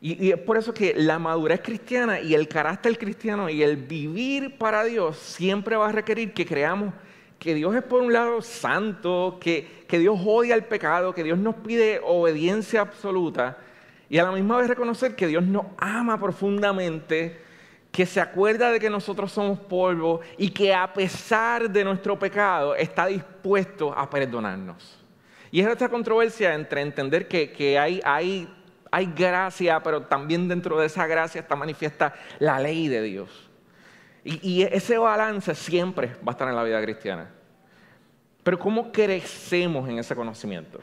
Y, 0.00 0.32
es 0.32 0.38
por 0.38 0.58
eso 0.58 0.74
que 0.74 0.92
la 0.96 1.20
madurez 1.20 1.60
cristiana 1.62 2.20
y 2.20 2.34
el 2.34 2.48
carácter 2.48 2.98
cristiano 2.98 3.48
y 3.48 3.62
el 3.62 3.76
vivir 3.76 4.58
para 4.58 4.82
Dios 4.84 5.16
siempre 5.16 5.76
va 5.76 5.88
a 5.88 5.92
requerir 5.92 6.32
que 6.34 6.44
creamos 6.44 6.92
que 7.38 7.54
Dios 7.54 7.74
es 7.74 7.82
por 7.82 8.02
un 8.02 8.12
lado 8.12 8.42
santo, 8.42 9.38
que, 9.40 9.84
que 9.88 9.98
Dios 9.98 10.18
odia 10.24 10.54
el 10.54 10.64
pecado, 10.64 11.14
que 11.14 11.24
Dios 11.24 11.38
nos 11.38 11.56
pide 11.56 12.00
obediencia 12.04 12.80
absoluta 12.80 13.58
y 14.12 14.18
a 14.18 14.24
la 14.24 14.30
misma 14.30 14.58
vez 14.58 14.68
reconocer 14.68 15.16
que 15.16 15.26
Dios 15.26 15.42
nos 15.42 15.64
ama 15.78 16.20
profundamente, 16.20 17.40
que 17.90 18.04
se 18.04 18.20
acuerda 18.20 18.70
de 18.70 18.78
que 18.78 18.90
nosotros 18.90 19.32
somos 19.32 19.58
polvo 19.58 20.20
y 20.36 20.50
que 20.50 20.74
a 20.74 20.92
pesar 20.92 21.70
de 21.70 21.82
nuestro 21.82 22.18
pecado 22.18 22.74
está 22.74 23.06
dispuesto 23.06 23.90
a 23.96 24.10
perdonarnos. 24.10 25.02
Y 25.50 25.62
es 25.62 25.66
esta 25.66 25.88
controversia 25.88 26.52
entre 26.52 26.82
entender 26.82 27.26
que, 27.26 27.78
hay, 27.78 28.48
gracia, 29.16 29.82
pero 29.82 30.02
también 30.02 30.46
dentro 30.46 30.78
de 30.78 30.88
esa 30.88 31.06
gracia 31.06 31.40
está 31.40 31.56
manifiesta 31.56 32.12
la 32.38 32.60
ley 32.60 32.88
de 32.88 33.00
Dios. 33.00 33.50
Y, 34.24 34.60
ese 34.60 34.98
balance 34.98 35.54
siempre 35.54 36.08
va 36.16 36.26
a 36.26 36.30
estar 36.32 36.48
en 36.48 36.56
la 36.56 36.64
vida 36.64 36.82
cristiana. 36.82 37.30
Pero 38.42 38.58
¿cómo 38.58 38.92
crecemos 38.92 39.88
en 39.88 39.98
ese 39.98 40.14
conocimiento? 40.14 40.80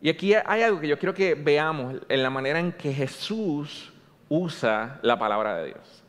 Y 0.00 0.08
aquí 0.08 0.34
hay 0.34 0.62
algo 0.62 0.80
que 0.80 0.88
yo 0.88 0.98
quiero 0.98 1.14
que 1.14 1.34
veamos 1.34 1.96
en 2.08 2.22
la 2.22 2.30
manera 2.30 2.60
en 2.60 2.72
que 2.72 2.92
Jesús 2.92 3.92
usa 4.28 5.00
la 5.02 5.18
palabra 5.18 5.56
de 5.56 5.66
Dios. 5.66 6.04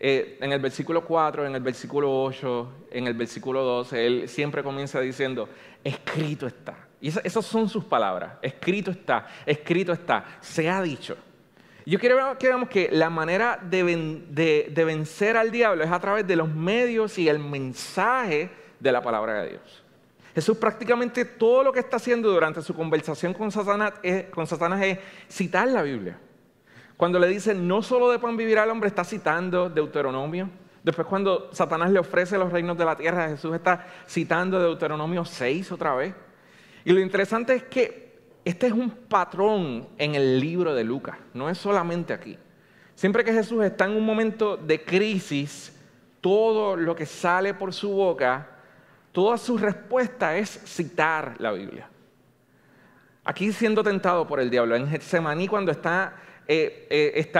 Eh, 0.00 0.38
en 0.40 0.52
el 0.52 0.60
versículo 0.60 1.04
4, 1.04 1.46
en 1.46 1.54
el 1.54 1.62
versículo 1.62 2.22
8, 2.22 2.72
en 2.92 3.06
el 3.06 3.14
versículo 3.14 3.62
12, 3.62 4.06
él 4.06 4.28
siempre 4.28 4.62
comienza 4.62 5.00
diciendo, 5.00 5.48
escrito 5.82 6.46
está. 6.46 6.88
Y 7.00 7.08
esas 7.08 7.44
son 7.44 7.68
sus 7.68 7.84
palabras. 7.84 8.34
Escrito 8.42 8.90
está, 8.90 9.26
escrito 9.46 9.92
está, 9.92 10.38
se 10.40 10.68
ha 10.68 10.82
dicho. 10.82 11.16
Yo 11.88 11.98
quiero 11.98 12.36
que 12.38 12.48
veamos 12.48 12.68
que 12.68 12.90
la 12.92 13.08
manera 13.08 13.58
de, 13.62 14.70
vencer 14.76 15.36
al 15.36 15.50
diablo 15.50 15.82
es 15.82 15.90
a 15.90 15.98
través 15.98 16.26
de 16.26 16.36
los 16.36 16.52
medios 16.52 17.18
y 17.18 17.28
el 17.28 17.38
mensaje 17.38 18.50
de 18.78 18.92
la 18.92 19.00
palabra 19.00 19.42
de 19.42 19.50
Dios. 19.50 19.84
Jesús 20.38 20.56
prácticamente 20.56 21.24
todo 21.24 21.64
lo 21.64 21.72
que 21.72 21.80
está 21.80 21.96
haciendo 21.96 22.30
durante 22.30 22.62
su 22.62 22.72
conversación 22.72 23.34
con 23.34 23.50
Satanás 23.50 23.94
es, 24.04 24.98
citar 25.28 25.66
la 25.66 25.82
Biblia. 25.82 26.16
Cuando 26.96 27.18
le 27.18 27.26
dice, 27.26 27.56
no 27.56 27.82
solo 27.82 28.08
de 28.08 28.20
pan 28.20 28.36
vivir 28.36 28.56
al 28.60 28.70
hombre, 28.70 28.86
está 28.86 29.02
citando 29.02 29.68
Deuteronomio. 29.68 30.48
Después 30.84 31.08
cuando 31.08 31.52
Satanás 31.52 31.90
le 31.90 31.98
ofrece 31.98 32.38
los 32.38 32.52
reinos 32.52 32.78
de 32.78 32.84
la 32.84 32.96
tierra, 32.96 33.30
Jesús 33.30 33.52
está 33.52 33.84
citando 34.06 34.60
Deuteronomio 34.60 35.24
6 35.24 35.72
otra 35.72 35.96
vez. 35.96 36.14
Y 36.84 36.92
lo 36.92 37.00
interesante 37.00 37.56
es 37.56 37.64
que 37.64 38.16
este 38.44 38.68
es 38.68 38.72
un 38.72 38.90
patrón 38.90 39.88
en 39.98 40.14
el 40.14 40.38
libro 40.38 40.72
de 40.72 40.84
Lucas, 40.84 41.16
no 41.34 41.50
es 41.50 41.58
solamente 41.58 42.12
aquí. 42.12 42.38
Siempre 42.94 43.24
que 43.24 43.32
Jesús 43.32 43.64
está 43.64 43.86
en 43.86 43.96
un 43.96 44.06
momento 44.06 44.56
de 44.56 44.84
crisis, 44.84 45.76
todo 46.20 46.76
lo 46.76 46.94
que 46.94 47.06
sale 47.06 47.54
por 47.54 47.74
su 47.74 47.90
boca, 47.90 48.57
toda 49.12 49.38
su 49.38 49.58
respuesta 49.58 50.36
es 50.36 50.48
citar 50.48 51.36
la 51.38 51.52
Biblia. 51.52 51.88
Aquí 53.24 53.52
siendo 53.52 53.84
tentado 53.84 54.26
por 54.26 54.40
el 54.40 54.48
diablo, 54.48 54.74
en 54.74 54.88
Getsemaní 54.88 55.48
cuando 55.48 55.70
está, 55.70 56.14
eh, 56.46 56.86
eh, 56.88 57.32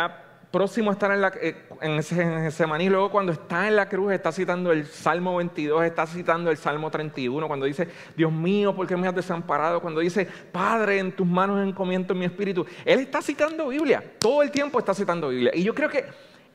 próximo 0.50 0.90
a 0.90 0.92
estar 0.94 1.10
en, 1.12 1.20
la, 1.20 1.32
eh, 1.40 1.54
en, 1.80 2.90
luego 2.90 3.10
cuando 3.10 3.32
está 3.32 3.68
en 3.68 3.76
la 3.76 3.88
cruz 3.88 4.12
está 4.12 4.32
citando 4.32 4.72
el 4.72 4.86
Salmo 4.86 5.36
22, 5.36 5.84
está 5.84 6.06
citando 6.06 6.50
el 6.50 6.56
Salmo 6.56 6.90
31, 6.90 7.46
cuando 7.46 7.66
dice, 7.66 7.88
Dios 8.16 8.32
mío, 8.32 8.74
¿por 8.74 8.86
qué 8.86 8.96
me 8.96 9.08
has 9.08 9.14
desamparado? 9.14 9.80
Cuando 9.80 10.00
dice, 10.00 10.26
Padre, 10.52 10.98
en 10.98 11.12
tus 11.12 11.26
manos 11.26 11.66
encomiendo 11.66 12.14
mi 12.14 12.24
espíritu. 12.24 12.66
Él 12.84 13.00
está 13.00 13.22
citando 13.22 13.68
Biblia, 13.68 14.02
todo 14.18 14.42
el 14.42 14.50
tiempo 14.50 14.78
está 14.78 14.94
citando 14.94 15.28
Biblia. 15.28 15.52
Y 15.54 15.62
yo 15.62 15.74
creo 15.74 15.88
que 15.88 16.04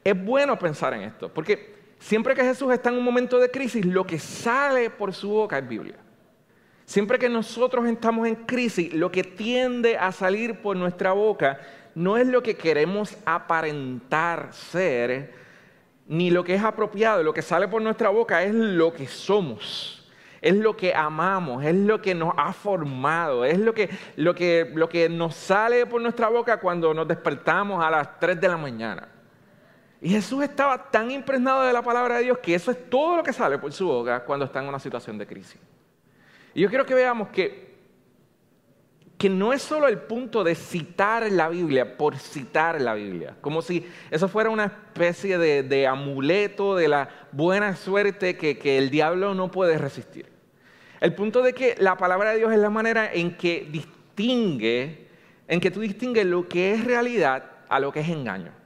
es 0.04 0.26
bueno 0.26 0.58
pensar 0.60 0.93
en 0.93 1.02
esto, 1.02 1.30
porque 1.34 1.83
siempre 2.03 2.35
que 2.35 2.43
Jesús 2.43 2.71
está 2.73 2.89
en 2.89 2.97
un 2.97 3.03
momento 3.03 3.39
de 3.39 3.49
crisis, 3.49 3.85
lo 3.85 4.05
que 4.05 4.19
sale 4.19 4.89
por 4.89 5.13
su 5.13 5.29
boca 5.29 5.57
es 5.57 5.67
Biblia. 5.67 5.95
Siempre 6.85 7.17
que 7.17 7.29
nosotros 7.29 7.87
estamos 7.87 8.27
en 8.27 8.35
crisis, 8.35 8.93
lo 8.93 9.09
que 9.09 9.23
tiende 9.23 9.97
a 9.97 10.11
salir 10.11 10.61
por 10.61 10.75
nuestra 10.75 11.13
boca 11.13 11.59
no 11.95 12.17
es 12.17 12.27
lo 12.27 12.43
que 12.43 12.55
queremos 12.55 13.15
aparentar 13.25 14.49
ser, 14.51 15.33
ni 16.07 16.29
lo 16.29 16.43
que 16.43 16.55
es 16.55 16.63
apropiado. 16.63 17.23
Lo 17.23 17.33
que 17.33 17.41
sale 17.41 17.67
por 17.67 17.81
nuestra 17.81 18.09
boca 18.09 18.43
es 18.43 18.53
lo 18.53 18.93
que 18.93 19.07
somos. 19.07 20.05
Es 20.41 20.55
lo 20.55 20.75
que 20.75 20.93
amamos, 20.93 21.63
es 21.63 21.73
lo 21.73 22.01
que 22.01 22.13
nos 22.13 22.33
ha 22.35 22.51
formado, 22.51 23.45
es 23.45 23.57
lo 23.57 23.73
que, 23.73 23.89
lo 24.17 24.35
que, 24.35 24.69
lo 24.75 24.89
que 24.89 25.07
nos 25.07 25.35
sale 25.35 25.85
por 25.85 26.01
nuestra 26.01 26.27
boca 26.27 26.59
cuando 26.59 26.93
nos 26.93 27.07
despertamos 27.07 27.81
a 27.81 27.89
las 27.89 28.19
3 28.19 28.41
de 28.41 28.47
la 28.49 28.57
mañana. 28.57 29.07
Y 30.03 30.09
Jesús 30.09 30.43
estaba 30.43 30.91
tan 30.91 31.09
impregnado 31.09 31.63
de 31.63 31.71
la 31.71 31.81
palabra 31.81 32.17
de 32.17 32.25
Dios 32.25 32.37
que 32.39 32.53
eso 32.53 32.71
es 32.71 32.89
todo 32.89 33.15
lo 33.15 33.23
que 33.23 33.31
sale 33.31 33.57
por 33.57 33.71
su 33.71 33.87
boca 33.87 34.25
cuando 34.25 34.45
está 34.45 34.61
en 34.61 34.67
una 34.67 34.77
situación 34.77 35.17
de 35.17 35.25
crisis. 35.25 35.59
Y 36.53 36.61
yo 36.61 36.69
quiero 36.69 36.85
que 36.85 36.93
veamos 36.93 37.29
que 37.29 37.73
que 39.17 39.29
no 39.29 39.53
es 39.53 39.61
solo 39.61 39.87
el 39.87 39.99
punto 39.99 40.43
de 40.43 40.53
citar 40.53 41.31
la 41.31 41.47
Biblia 41.47 41.95
por 41.95 42.17
citar 42.17 42.81
la 42.81 42.93
Biblia, 42.93 43.37
como 43.39 43.61
si 43.61 43.87
eso 44.11 44.27
fuera 44.27 44.49
una 44.49 44.65
especie 44.65 45.37
de, 45.37 45.87
amuleto 45.87 46.75
de 46.75 46.89
la 46.89 47.07
buena 47.31 47.77
suerte 47.77 48.35
que, 48.35 48.57
que 48.57 48.77
el 48.77 48.89
diablo 48.89 49.33
no 49.33 49.49
puede 49.49 49.77
resistir. 49.77 50.25
El 50.99 51.15
punto 51.15 51.41
de 51.41 51.53
que 51.53 51.77
la 51.79 51.95
palabra 51.95 52.31
de 52.31 52.39
Dios 52.39 52.51
es 52.51 52.59
la 52.59 52.69
manera 52.69 53.13
en 53.13 53.37
que 53.37 53.65
distingue, 53.71 55.07
en 55.47 55.61
que 55.61 55.71
tú 55.71 55.79
distingues 55.79 56.25
lo 56.25 56.49
que 56.49 56.73
es 56.73 56.83
realidad 56.83 57.45
a 57.69 57.79
lo 57.79 57.93
que 57.93 58.01
es 58.01 58.09
engaño. 58.09 58.62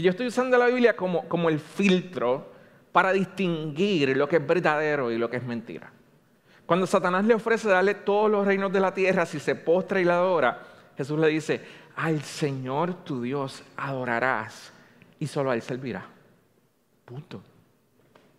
Que 0.00 0.04
yo 0.04 0.12
estoy 0.12 0.28
usando 0.28 0.56
la 0.56 0.68
Biblia 0.68 0.96
como, 0.96 1.28
como 1.28 1.50
el 1.50 1.60
filtro 1.60 2.50
para 2.90 3.12
distinguir 3.12 4.16
lo 4.16 4.26
que 4.26 4.36
es 4.36 4.46
verdadero 4.46 5.10
y 5.10 5.18
lo 5.18 5.28
que 5.28 5.36
es 5.36 5.44
mentira. 5.44 5.92
Cuando 6.64 6.86
Satanás 6.86 7.26
le 7.26 7.34
ofrece 7.34 7.68
darle 7.68 7.96
todos 7.96 8.30
los 8.30 8.46
reinos 8.46 8.72
de 8.72 8.80
la 8.80 8.94
tierra, 8.94 9.26
si 9.26 9.38
se 9.38 9.54
postra 9.56 10.00
y 10.00 10.04
la 10.04 10.14
adora, 10.14 10.62
Jesús 10.96 11.18
le 11.18 11.28
dice, 11.28 11.60
al 11.96 12.22
Señor 12.22 13.04
tu 13.04 13.20
Dios 13.20 13.62
adorarás 13.76 14.72
y 15.18 15.26
solo 15.26 15.50
a 15.50 15.54
Él 15.54 15.60
servirá. 15.60 16.06
Punto. 17.04 17.42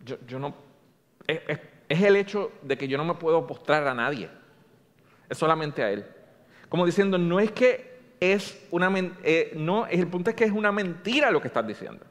Yo, 0.03 0.39
no, 0.39 0.55
es, 1.27 1.59
el 1.89 2.15
hecho 2.15 2.53
de 2.63 2.75
que 2.75 2.87
yo 2.87 2.97
no 2.97 3.05
me 3.05 3.13
puedo 3.13 3.45
postrar 3.45 3.87
a 3.87 3.93
nadie. 3.93 4.31
Es 5.29 5.37
solamente 5.37 5.83
a 5.83 5.91
Él. 5.91 6.07
Como 6.69 6.87
diciendo, 6.87 7.19
no 7.19 7.39
es 7.39 7.51
que 7.51 7.90
es 8.21 8.55
una, 8.69 8.93
eh, 9.23 9.57
el 9.89 10.07
punto 10.07 10.29
es 10.29 10.35
que 10.35 10.45
es 10.45 10.51
una 10.51 10.71
mentira 10.71 11.31
lo 11.31 11.41
que 11.41 11.47
estás 11.47 11.65
diciendo. 11.65 12.05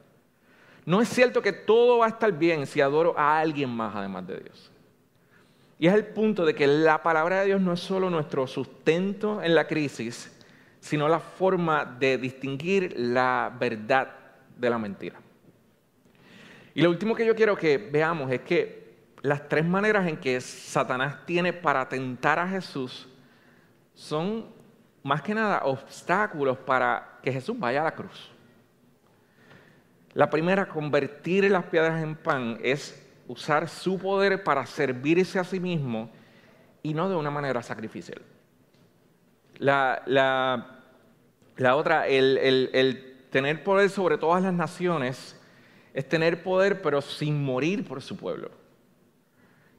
No 0.85 1.01
es 1.01 1.07
cierto 1.07 1.41
que 1.41 1.53
todo 1.53 1.99
va 1.99 2.07
a 2.07 2.09
estar 2.09 2.31
bien 2.33 2.67
si 2.67 2.81
adoro 2.81 3.17
a 3.17 3.39
alguien 3.39 3.69
más 3.69 3.95
además 3.95 4.27
de 4.27 4.41
Dios. 4.41 4.71
Y 5.79 5.87
es 5.87 5.93
el 5.93 6.05
punto 6.05 6.45
de 6.45 6.53
que 6.53 6.67
la 6.67 7.01
palabra 7.01 7.39
de 7.39 7.45
Dios 7.47 7.61
no 7.61 7.71
es 7.71 7.79
solo 7.79 8.09
nuestro 8.09 8.45
sustento 8.45 9.41
en 9.41 9.55
la 9.55 9.67
crisis, 9.67 10.37
sino 10.81 11.07
la 11.07 11.19
forma 11.19 11.85
de 11.85 12.17
distinguir 12.17 12.93
la 12.97 13.55
verdad 13.57 14.11
de 14.57 14.69
la 14.69 14.77
mentira. 14.77 15.19
Y 16.73 16.81
lo 16.81 16.89
último 16.89 17.15
que 17.15 17.25
yo 17.25 17.35
quiero 17.35 17.55
que 17.55 17.77
veamos 17.77 18.29
es 18.31 18.41
que 18.41 18.81
las 19.21 19.47
tres 19.47 19.65
maneras 19.65 20.07
en 20.07 20.17
que 20.17 20.41
Satanás 20.41 21.25
tiene 21.25 21.53
para 21.53 21.87
tentar 21.87 22.37
a 22.37 22.47
Jesús 22.47 23.07
son 23.93 24.60
más 25.03 25.21
que 25.21 25.33
nada 25.33 25.61
obstáculos 25.63 26.57
para 26.57 27.19
que 27.23 27.31
Jesús 27.31 27.57
vaya 27.57 27.81
a 27.81 27.85
la 27.85 27.95
cruz. 27.95 28.31
La 30.13 30.29
primera, 30.29 30.67
convertir 30.67 31.49
las 31.49 31.65
piedras 31.65 32.03
en 32.03 32.15
pan, 32.15 32.59
es 32.61 33.01
usar 33.27 33.69
su 33.69 33.97
poder 33.97 34.43
para 34.43 34.65
servirse 34.65 35.39
a 35.39 35.43
sí 35.43 35.59
mismo 35.59 36.09
y 36.83 36.93
no 36.93 37.09
de 37.09 37.15
una 37.15 37.31
manera 37.31 37.63
sacrificial. 37.63 38.21
La, 39.57 40.03
otra, 41.73 42.07
el, 42.07 43.27
tener 43.29 43.63
poder 43.63 43.89
sobre 43.89 44.17
todas 44.17 44.43
las 44.43 44.53
naciones, 44.53 45.39
es 45.93 46.07
tener 46.07 46.43
poder 46.43 46.81
pero 46.81 47.01
sin 47.01 47.41
morir 47.43 47.87
por 47.87 48.01
su 48.01 48.17
pueblo. 48.17 48.51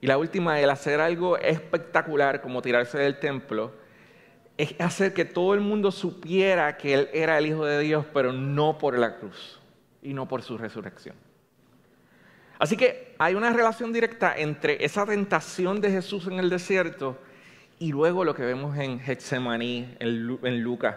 Y 0.01 0.07
la 0.07 0.19
última, 0.19 0.61
el 0.61 0.71
hacer 0.71 1.01
algo 1.01 1.37
espectacular 1.39 2.41
como 2.41 2.63
tirarse 2.63 2.99
del 2.99 3.19
templo, 3.19 3.73
es 4.57 4.75
hacer 4.81 5.15
que 5.15 5.25
todo 5.25 5.55
el 5.55 5.61
mundo 5.61 5.91
supiera 5.91 6.77
que 6.77 6.95
Él 6.95 7.09
era 7.12 7.38
el 7.38 7.47
Hijo 7.47 7.65
de 7.65 7.81
Dios, 7.81 8.07
pero 8.12 8.33
no 8.33 8.79
por 8.79 8.99
la 8.99 9.17
cruz 9.17 9.61
y 10.03 10.15
no 10.15 10.29
por 10.29 10.43
su 10.43 10.59
resurrección. 10.59 11.17
Así 12.59 12.77
que 12.77 13.15
hay 13.19 13.35
una 13.35 13.53
relación 13.53 13.93
directa 13.93 14.37
entre 14.37 14.85
esa 14.85 15.05
tentación 15.05 15.81
de 15.81 15.91
Jesús 15.91 16.27
en 16.29 16.38
el 16.38 16.49
desierto 16.49 17.19
y 17.79 17.91
luego 17.91 18.25
lo 18.25 18.35
que 18.35 18.45
vemos 18.45 18.77
en 18.79 19.01
Getsemaní, 19.01 19.97
en, 19.99 20.62
Lucas 20.62 20.97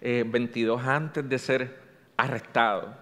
22, 0.00 0.82
eh, 0.82 0.84
antes 0.88 1.28
de 1.28 1.38
ser 1.38 1.78
arrestado. 2.16 2.96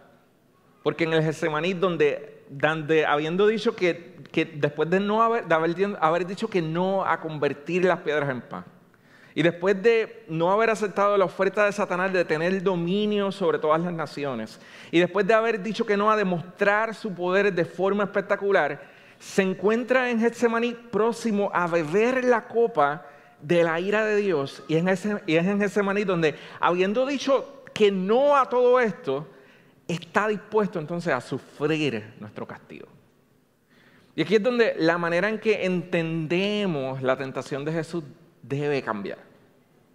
Porque 0.82 1.04
en 1.04 1.14
el 1.14 1.22
Getsemaní, 1.22 1.72
donde, 1.72 3.06
habiendo 3.08 3.46
dicho 3.46 3.74
que, 3.74 4.18
después 4.56 4.90
de, 4.90 5.00
no 5.00 5.22
haber, 5.22 5.44
haber 5.50 6.26
dicho 6.26 6.48
que 6.48 6.60
no 6.60 7.02
a 7.04 7.18
convertir 7.18 7.86
las 7.86 8.00
piedras 8.00 8.28
en 8.28 8.42
pan, 8.42 8.64
y 9.36 9.42
después 9.42 9.80
de 9.82 10.24
no 10.28 10.50
haber 10.50 10.70
aceptado 10.70 11.14
la 11.18 11.26
oferta 11.26 11.66
de 11.66 11.72
Satanás 11.72 12.10
de 12.10 12.24
tener 12.24 12.62
dominio 12.62 13.30
sobre 13.30 13.58
todas 13.58 13.82
las 13.82 13.92
naciones, 13.92 14.58
y 14.90 14.98
después 14.98 15.26
de 15.26 15.34
haber 15.34 15.62
dicho 15.62 15.84
que 15.84 15.94
no 15.94 16.10
a 16.10 16.16
demostrar 16.16 16.94
su 16.94 17.14
poder 17.14 17.52
de 17.52 17.66
forma 17.66 18.04
espectacular, 18.04 18.80
se 19.18 19.42
encuentra 19.42 20.10
en 20.10 20.20
Getsemaní 20.20 20.72
próximo 20.72 21.50
a 21.52 21.66
beber 21.66 22.24
la 22.24 22.48
copa 22.48 23.04
de 23.42 23.62
la 23.62 23.78
ira 23.78 24.06
de 24.06 24.16
Dios. 24.16 24.62
Y, 24.68 24.76
es 24.76 25.04
en 25.04 25.60
Getsemaní 25.60 26.04
donde, 26.04 26.34
habiendo 26.58 27.04
dicho 27.04 27.62
que 27.74 27.90
no 27.92 28.36
a 28.38 28.48
todo 28.48 28.80
esto, 28.80 29.28
está 29.86 30.28
dispuesto 30.28 30.78
entonces 30.78 31.12
a 31.12 31.20
sufrir 31.20 32.14
nuestro 32.20 32.46
castigo. 32.46 32.88
Y 34.14 34.22
aquí 34.22 34.36
es 34.36 34.42
donde 34.42 34.76
la 34.78 34.96
manera 34.96 35.28
en 35.28 35.38
que 35.38 35.66
entendemos 35.66 37.02
la 37.02 37.18
tentación 37.18 37.66
de 37.66 37.72
Jesús 37.72 38.02
debe 38.48 38.82
cambiar. 38.82 39.18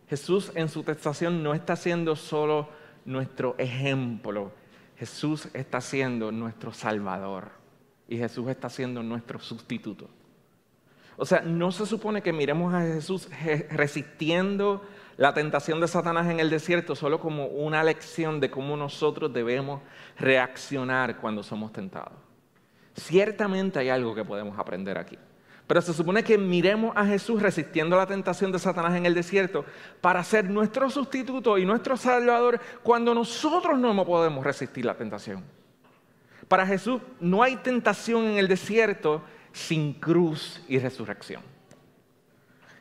Jesús 0.10 0.52
en 0.56 0.68
su 0.70 0.84
tentación 0.84 1.42
no 1.42 1.54
está 1.54 1.76
siendo 1.76 2.16
solo 2.16 2.70
nuestro 3.06 3.56
ejemplo, 3.58 4.52
Jesús 4.98 5.48
está 5.54 5.82
siendo 5.82 6.32
nuestro 6.32 6.74
Salvador 6.74 7.50
y 8.08 8.18
Jesús 8.18 8.50
está 8.50 8.70
siendo 8.70 9.02
nuestro 9.02 9.40
sustituto. 9.40 10.10
O 11.18 11.26
sea, 11.26 11.42
no 11.42 11.72
se 11.72 11.86
supone 11.86 12.22
que 12.22 12.34
miremos 12.34 12.74
a 12.74 12.82
Jesús 12.82 13.30
resistiendo 13.70 14.84
la 15.18 15.34
tentación 15.34 15.80
de 15.80 15.88
Satanás 15.88 16.28
en 16.28 16.40
el 16.40 16.50
desierto 16.50 16.96
solo 16.96 17.20
como 17.20 17.48
una 17.48 17.84
lección 17.84 18.40
de 18.40 18.50
cómo 18.50 18.76
nosotros 18.76 19.32
debemos 19.32 19.82
reaccionar 20.18 21.18
cuando 21.18 21.44
somos 21.44 21.72
tentados. 21.72 22.14
Ciertamente 22.96 23.80
hay 23.80 23.90
algo 23.90 24.14
que 24.14 24.26
podemos 24.26 24.58
aprender 24.58 24.98
aquí. 24.98 25.18
Pero 25.72 25.82
se 25.82 25.94
supone 25.94 26.22
que 26.22 26.38
miremos 26.38 26.92
a 26.98 27.06
Jesús 27.06 27.42
resistiendo 27.42 27.96
la 27.96 28.06
tentación 28.06 28.52
de 28.52 28.60
Satanás 28.60 28.94
en 28.98 29.06
el 29.06 29.14
desierto 29.14 29.64
para 30.02 30.22
ser 30.22 30.50
nuestro 30.50 30.90
sustituto 30.90 31.58
y 31.58 31.66
nuestro 31.66 31.96
salvador 31.96 32.60
cuando 32.84 33.16
nosotros 33.16 33.80
no 33.80 34.06
podemos 34.06 34.44
resistir 34.44 34.84
la 34.84 34.96
tentación. 34.96 35.46
Para 36.50 36.68
Jesús 36.68 37.02
no 37.22 37.42
hay 37.42 37.56
tentación 37.56 38.26
en 38.26 38.38
el 38.38 38.50
desierto 38.50 39.24
sin 39.54 39.94
cruz 39.94 40.62
y 40.68 40.78
resurrección. 40.78 41.42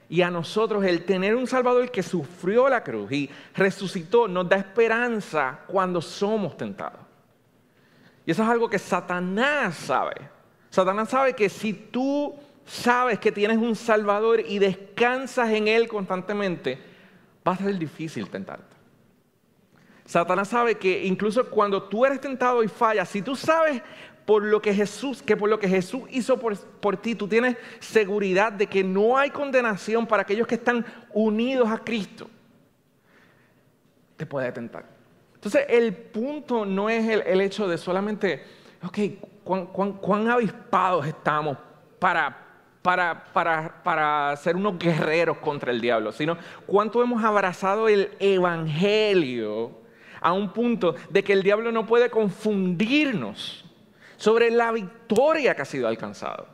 Y 0.08 0.22
a 0.22 0.30
nosotros 0.32 0.82
el 0.82 1.04
tener 1.04 1.36
un 1.36 1.46
Salvador 1.46 1.92
que 1.92 2.02
sufrió 2.02 2.68
la 2.68 2.82
cruz 2.82 3.12
y 3.12 3.30
resucitó 3.54 4.26
nos 4.26 4.48
da 4.48 4.56
esperanza 4.56 5.60
cuando 5.68 6.02
somos 6.02 6.56
tentados. 6.56 7.02
Y 8.26 8.32
eso 8.32 8.42
es 8.42 8.48
algo 8.48 8.68
que 8.68 8.80
Satanás 8.80 9.76
sabe. 9.76 10.28
Satanás 10.70 11.08
sabe 11.08 11.34
que 11.34 11.48
si 11.48 11.72
tú 11.72 12.34
sabes 12.64 13.18
que 13.18 13.32
tienes 13.32 13.58
un 13.58 13.74
Salvador 13.74 14.40
y 14.46 14.58
descansas 14.58 15.50
en 15.50 15.68
Él 15.68 15.88
constantemente, 15.88 16.78
va 17.46 17.52
a 17.52 17.56
ser 17.56 17.78
difícil 17.78 18.28
tentarte. 18.28 18.76
Satanás 20.04 20.48
sabe 20.48 20.76
que 20.76 21.04
incluso 21.04 21.48
cuando 21.48 21.84
tú 21.84 22.04
eres 22.04 22.20
tentado 22.20 22.64
y 22.64 22.68
fallas, 22.68 23.08
si 23.08 23.22
tú 23.22 23.36
sabes 23.36 23.80
por 24.26 24.42
lo 24.44 24.60
que 24.60 24.74
Jesús, 24.74 25.22
que 25.22 25.36
por 25.36 25.48
lo 25.48 25.58
que 25.58 25.68
Jesús 25.68 26.02
hizo 26.10 26.38
por, 26.38 26.56
por, 26.56 26.96
ti, 26.96 27.14
tú 27.14 27.28
tienes 27.28 27.56
seguridad 27.78 28.52
de 28.52 28.66
que 28.66 28.82
no 28.82 29.16
hay 29.16 29.30
condenación 29.30 30.06
para 30.06 30.22
aquellos 30.22 30.46
que 30.46 30.56
están 30.56 30.84
unidos 31.12 31.68
a 31.70 31.78
Cristo, 31.78 32.28
te 34.16 34.26
puede 34.26 34.52
tentar. 34.52 34.84
Entonces, 35.34 35.64
el 35.68 35.94
punto 35.94 36.66
no 36.66 36.90
es 36.90 37.08
el, 37.08 37.40
hecho 37.40 37.66
de 37.66 37.78
solamente, 37.78 38.44
ok, 38.82 38.98
cuán 40.02 40.28
avispados 40.28 41.06
estamos 41.06 41.56
para, 41.98 42.49
para, 42.82 43.24
para, 43.32 43.82
para, 43.82 44.36
ser 44.36 44.56
unos 44.56 44.78
guerreros 44.78 45.38
contra 45.38 45.70
el 45.70 45.80
diablo, 45.80 46.12
sino 46.12 46.38
cuánto 46.66 47.02
hemos 47.02 47.22
abrazado 47.22 47.88
el 47.88 48.10
Evangelio 48.18 49.72
a 50.20 50.32
un 50.32 50.52
punto 50.52 50.94
de 51.08 51.22
que 51.22 51.32
el 51.32 51.42
diablo 51.42 51.72
no 51.72 51.86
puede 51.86 52.10
confundirnos 52.10 53.64
sobre 54.16 54.50
la 54.50 54.72
victoria 54.72 55.54
que 55.54 55.62
ha 55.62 55.66
sido 55.66 55.88
alcanzada, 55.88 56.44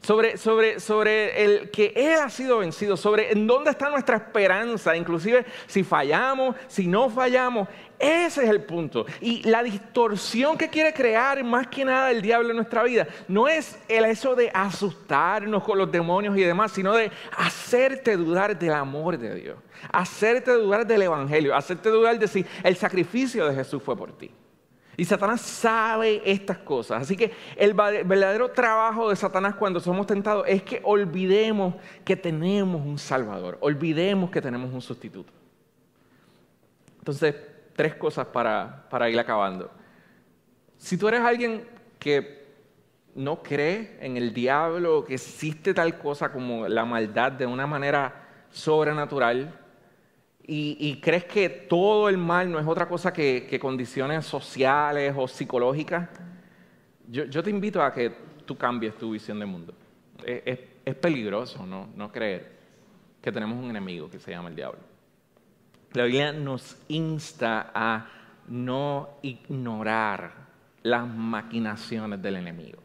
sobre, 0.00 0.38
sobre, 0.38 0.80
sobre 0.80 1.44
el 1.44 1.70
que 1.70 1.92
Él 1.94 2.18
ha 2.20 2.30
sido 2.30 2.58
vencido, 2.58 2.96
sobre 2.96 3.32
en 3.32 3.46
dónde 3.46 3.70
está 3.70 3.90
nuestra 3.90 4.16
esperanza, 4.16 4.96
inclusive 4.96 5.44
si 5.66 5.84
fallamos, 5.84 6.56
si 6.68 6.86
no 6.86 7.10
fallamos, 7.10 7.68
ese 7.98 8.44
es 8.44 8.50
el 8.50 8.62
punto. 8.62 9.04
Y 9.20 9.42
la 9.48 9.62
distorsión 9.62 10.56
que 10.56 10.68
quiere 10.68 10.94
crear 10.94 11.44
más 11.44 11.66
que 11.66 11.84
nada 11.84 12.10
el 12.10 12.22
diablo 12.22 12.50
en 12.50 12.56
nuestra 12.56 12.82
vida 12.82 13.06
no 13.28 13.46
es 13.46 13.78
el 13.88 14.06
eso 14.06 14.34
de 14.34 14.50
asustarnos 14.54 15.62
con 15.62 15.76
los 15.76 15.92
demonios 15.92 16.36
y 16.36 16.40
demás, 16.40 16.72
sino 16.72 16.94
de 16.94 17.10
hacerte 17.36 18.16
dudar 18.16 18.58
del 18.58 18.72
amor 18.72 19.18
de 19.18 19.34
Dios, 19.34 19.58
hacerte 19.92 20.52
dudar 20.52 20.86
del 20.86 21.02
Evangelio, 21.02 21.54
hacerte 21.54 21.90
dudar 21.90 22.18
de 22.18 22.26
si 22.26 22.46
el 22.62 22.74
sacrificio 22.74 23.46
de 23.46 23.54
Jesús 23.54 23.82
fue 23.82 23.96
por 23.96 24.16
ti. 24.16 24.30
Y 25.00 25.06
Satanás 25.06 25.40
sabe 25.40 26.20
estas 26.30 26.58
cosas. 26.58 27.00
Así 27.00 27.16
que 27.16 27.32
el 27.56 27.72
verdadero 27.72 28.50
trabajo 28.50 29.08
de 29.08 29.16
Satanás 29.16 29.54
cuando 29.54 29.80
somos 29.80 30.06
tentados 30.06 30.44
es 30.46 30.62
que 30.62 30.82
olvidemos 30.84 31.76
que 32.04 32.16
tenemos 32.16 32.84
un 32.84 32.98
Salvador, 32.98 33.56
olvidemos 33.62 34.30
que 34.30 34.42
tenemos 34.42 34.70
un 34.74 34.82
sustituto. 34.82 35.32
Entonces, 36.98 37.34
tres 37.74 37.94
cosas 37.94 38.26
para, 38.26 38.86
para 38.90 39.08
ir 39.08 39.18
acabando. 39.18 39.70
Si 40.76 40.98
tú 40.98 41.08
eres 41.08 41.22
alguien 41.22 41.66
que 41.98 42.44
no 43.14 43.42
cree 43.42 43.96
en 44.02 44.18
el 44.18 44.34
diablo, 44.34 45.06
que 45.06 45.14
existe 45.14 45.72
tal 45.72 45.96
cosa 45.96 46.30
como 46.30 46.68
la 46.68 46.84
maldad 46.84 47.32
de 47.32 47.46
una 47.46 47.66
manera 47.66 48.28
sobrenatural, 48.50 49.59
y, 50.52 51.00
crees 51.00 51.24
que 51.24 51.48
todo 51.48 52.08
el 52.08 52.18
mal 52.18 52.50
no 52.50 52.58
es 52.58 52.66
otra 52.66 52.88
cosa 52.88 53.12
que, 53.12 53.58
condiciones 53.60 54.26
sociales 54.26 55.14
o 55.16 55.28
psicológicas, 55.28 56.08
yo, 57.08 57.42
te 57.42 57.50
invito 57.50 57.82
a 57.82 57.92
que 57.92 58.12
tú 58.44 58.56
cambies 58.56 58.96
tu 58.98 59.12
visión 59.12 59.38
del 59.38 59.48
mundo. 59.48 59.74
Es, 60.24 60.58
peligroso 60.96 61.64
no 61.66 62.10
creer 62.10 62.58
que 63.22 63.30
tenemos 63.30 63.62
un 63.62 63.70
enemigo 63.70 64.10
que 64.10 64.18
se 64.18 64.32
llama 64.32 64.48
el 64.48 64.56
diablo. 64.56 64.80
La 65.92 66.04
Biblia 66.04 66.32
nos 66.32 66.76
insta 66.88 67.70
a 67.74 68.08
no 68.48 69.18
ignorar 69.22 70.32
las 70.82 71.06
maquinaciones 71.06 72.22
del 72.22 72.36
enemigo. 72.36 72.78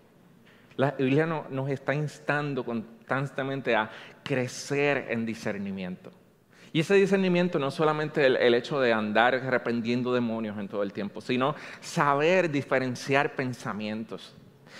La 0.78 0.92
Biblia 0.92 1.26
nos 1.26 1.70
está 1.70 1.94
instando 1.94 2.66
constantemente 2.66 3.76
a 3.76 3.90
crecer 4.24 5.08
en 5.10 5.26
discernimiento. 5.26 6.12
Y 6.76 6.82
ese 6.82 6.96
discernimiento 6.96 7.58
no 7.58 7.70
es 7.70 7.74
solamente 7.74 8.26
el, 8.26 8.54
hecho 8.54 8.82
de 8.82 8.92
andar 8.92 9.34
reprendiendo 9.46 10.14
demonios 10.14 10.58
en 10.60 10.68
todo 10.68 10.84
el 10.84 10.92
tiempo, 10.92 11.22
sino 11.22 11.56
saber 11.80 12.52
diferenciar 12.52 13.34
pensamientos. 13.34 14.36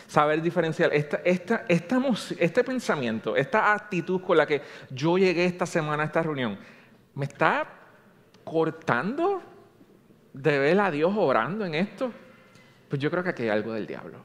Saber 0.06 0.42
diferenciar 0.42 0.92
este 0.94 2.64
pensamiento, 2.66 3.38
esta 3.38 3.72
actitud 3.72 4.20
con 4.20 4.36
la 4.36 4.46
que 4.46 4.62
yo 4.90 5.18
llegué 5.18 5.46
esta 5.46 5.66
semana 5.66 6.04
a 6.04 6.08
esta 6.08 6.22
reunión, 6.22 6.58
¿me 7.14 7.24
está 7.24 7.66
cortando 8.44 9.42
de 10.34 10.60
ver 10.60 10.78
a 10.82 10.92
Dios 10.92 11.14
orando 11.16 11.66
en 11.66 11.76
esto, 11.76 12.12
pues 12.90 13.02
yo 13.02 13.10
creo 13.10 13.24
que 13.24 13.30
aquí 13.30 13.44
hay 13.44 13.50
algo 13.50 13.72
del 13.72 13.88
diablo. 13.88 14.18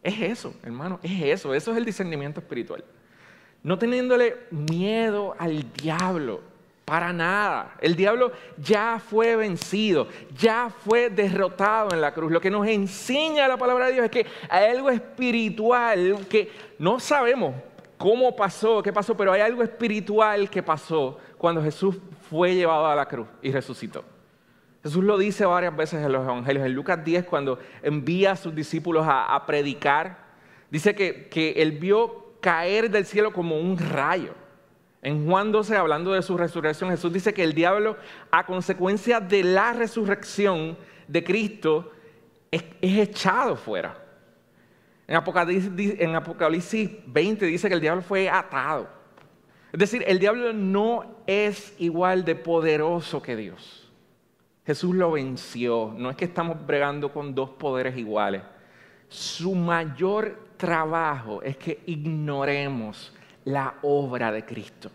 Es 0.00 0.20
eso, 0.20 0.54
hermano, 0.62 1.00
es 1.02 1.24
eso, 1.24 1.54
eso 1.54 1.72
es 1.72 1.76
el 1.76 1.84
discernimiento 1.84 2.38
espiritual. 2.38 2.84
No 3.64 3.76
teniéndole 3.80 4.36
miedo 4.52 5.34
al 5.40 5.72
diablo, 5.72 6.53
para 6.84 7.12
nada. 7.12 7.74
El 7.80 7.96
diablo 7.96 8.32
ya 8.58 8.98
fue 8.98 9.36
vencido, 9.36 10.08
ya 10.36 10.70
fue 10.84 11.08
derrotado 11.10 11.92
en 11.92 12.00
la 12.00 12.12
cruz. 12.12 12.30
Lo 12.30 12.40
que 12.40 12.50
nos 12.50 12.66
enseña 12.66 13.48
la 13.48 13.56
palabra 13.56 13.86
de 13.86 13.94
Dios 13.94 14.04
es 14.04 14.10
que 14.10 14.26
hay 14.48 14.70
algo 14.70 14.90
espiritual 14.90 16.26
que 16.28 16.50
no 16.78 17.00
sabemos 17.00 17.54
cómo 17.96 18.36
pasó, 18.36 18.82
qué 18.82 18.92
pasó, 18.92 19.16
pero 19.16 19.32
hay 19.32 19.40
algo 19.40 19.62
espiritual 19.62 20.50
que 20.50 20.62
pasó 20.62 21.18
cuando 21.38 21.62
Jesús 21.62 21.96
fue 22.28 22.54
llevado 22.54 22.86
a 22.86 22.94
la 22.94 23.06
cruz 23.06 23.28
y 23.40 23.50
resucitó. 23.50 24.04
Jesús 24.82 25.02
lo 25.02 25.16
dice 25.16 25.46
varias 25.46 25.74
veces 25.74 26.04
en 26.04 26.12
los 26.12 26.24
evangelios. 26.24 26.66
En 26.66 26.74
Lucas 26.74 27.02
10, 27.02 27.24
cuando 27.24 27.58
envía 27.82 28.32
a 28.32 28.36
sus 28.36 28.54
discípulos 28.54 29.06
a, 29.08 29.42
predicar, 29.46 30.18
dice 30.70 30.94
que, 30.94 31.28
que 31.30 31.52
él 31.52 31.72
vio 31.72 32.34
caer 32.40 32.90
del 32.90 33.06
cielo 33.06 33.32
como 33.32 33.58
un 33.58 33.78
rayo. 33.78 34.34
En 35.04 35.26
Juan 35.26 35.52
12, 35.52 35.76
hablando 35.76 36.14
de 36.14 36.22
su 36.22 36.34
resurrección, 36.38 36.88
Jesús 36.88 37.12
dice 37.12 37.34
que 37.34 37.44
el 37.44 37.52
diablo, 37.52 37.98
a 38.30 38.46
consecuencia 38.46 39.20
de 39.20 39.44
la 39.44 39.74
resurrección 39.74 40.78
de 41.06 41.22
Cristo, 41.22 41.92
es, 42.50 42.64
echado 42.80 43.54
fuera. 43.54 44.02
En 45.06 45.16
Apocalipsis, 45.16 45.96
en 45.98 46.16
Apocalipsis 46.16 46.90
20 47.06 47.44
dice 47.44 47.68
que 47.68 47.74
el 47.74 47.82
diablo 47.82 48.00
fue 48.00 48.30
atado. 48.30 48.88
Es 49.74 49.78
decir, 49.78 50.02
el 50.06 50.18
diablo 50.18 50.54
no 50.54 51.16
es 51.26 51.74
igual 51.78 52.24
de 52.24 52.36
poderoso 52.36 53.20
que 53.20 53.36
Dios. 53.36 53.92
Jesús 54.64 54.94
lo 54.94 55.10
venció. 55.10 55.92
No 55.94 56.08
es 56.08 56.16
que 56.16 56.24
estamos 56.24 56.64
bregando 56.66 57.12
con 57.12 57.34
dos 57.34 57.50
poderes 57.50 57.98
iguales. 57.98 58.40
Su 59.08 59.54
mayor 59.54 60.48
trabajo 60.56 61.42
es 61.42 61.58
que 61.58 61.82
ignoremos 61.84 63.12
la 63.44 63.74
obra 63.82 64.32
de 64.32 64.44
Cristo. 64.44 64.90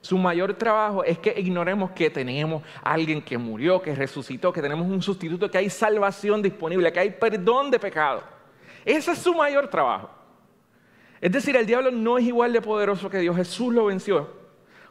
Su 0.00 0.16
mayor 0.16 0.54
trabajo 0.54 1.04
es 1.04 1.18
que 1.18 1.38
ignoremos 1.38 1.90
que 1.90 2.08
tenemos 2.08 2.62
a 2.82 2.92
alguien 2.92 3.20
que 3.20 3.36
murió, 3.36 3.82
que 3.82 3.94
resucitó, 3.94 4.52
que 4.52 4.62
tenemos 4.62 4.86
un 4.86 5.02
sustituto, 5.02 5.50
que 5.50 5.58
hay 5.58 5.68
salvación 5.68 6.40
disponible, 6.40 6.90
que 6.90 7.00
hay 7.00 7.10
perdón 7.10 7.70
de 7.70 7.78
pecado. 7.78 8.22
Ese 8.84 9.12
es 9.12 9.18
su 9.18 9.34
mayor 9.34 9.68
trabajo. 9.68 10.10
Es 11.20 11.30
decir, 11.30 11.54
el 11.54 11.66
diablo 11.66 11.90
no 11.90 12.16
es 12.16 12.24
igual 12.24 12.52
de 12.52 12.62
poderoso 12.62 13.10
que 13.10 13.18
Dios. 13.18 13.36
Jesús 13.36 13.74
lo 13.74 13.84
venció. 13.86 14.30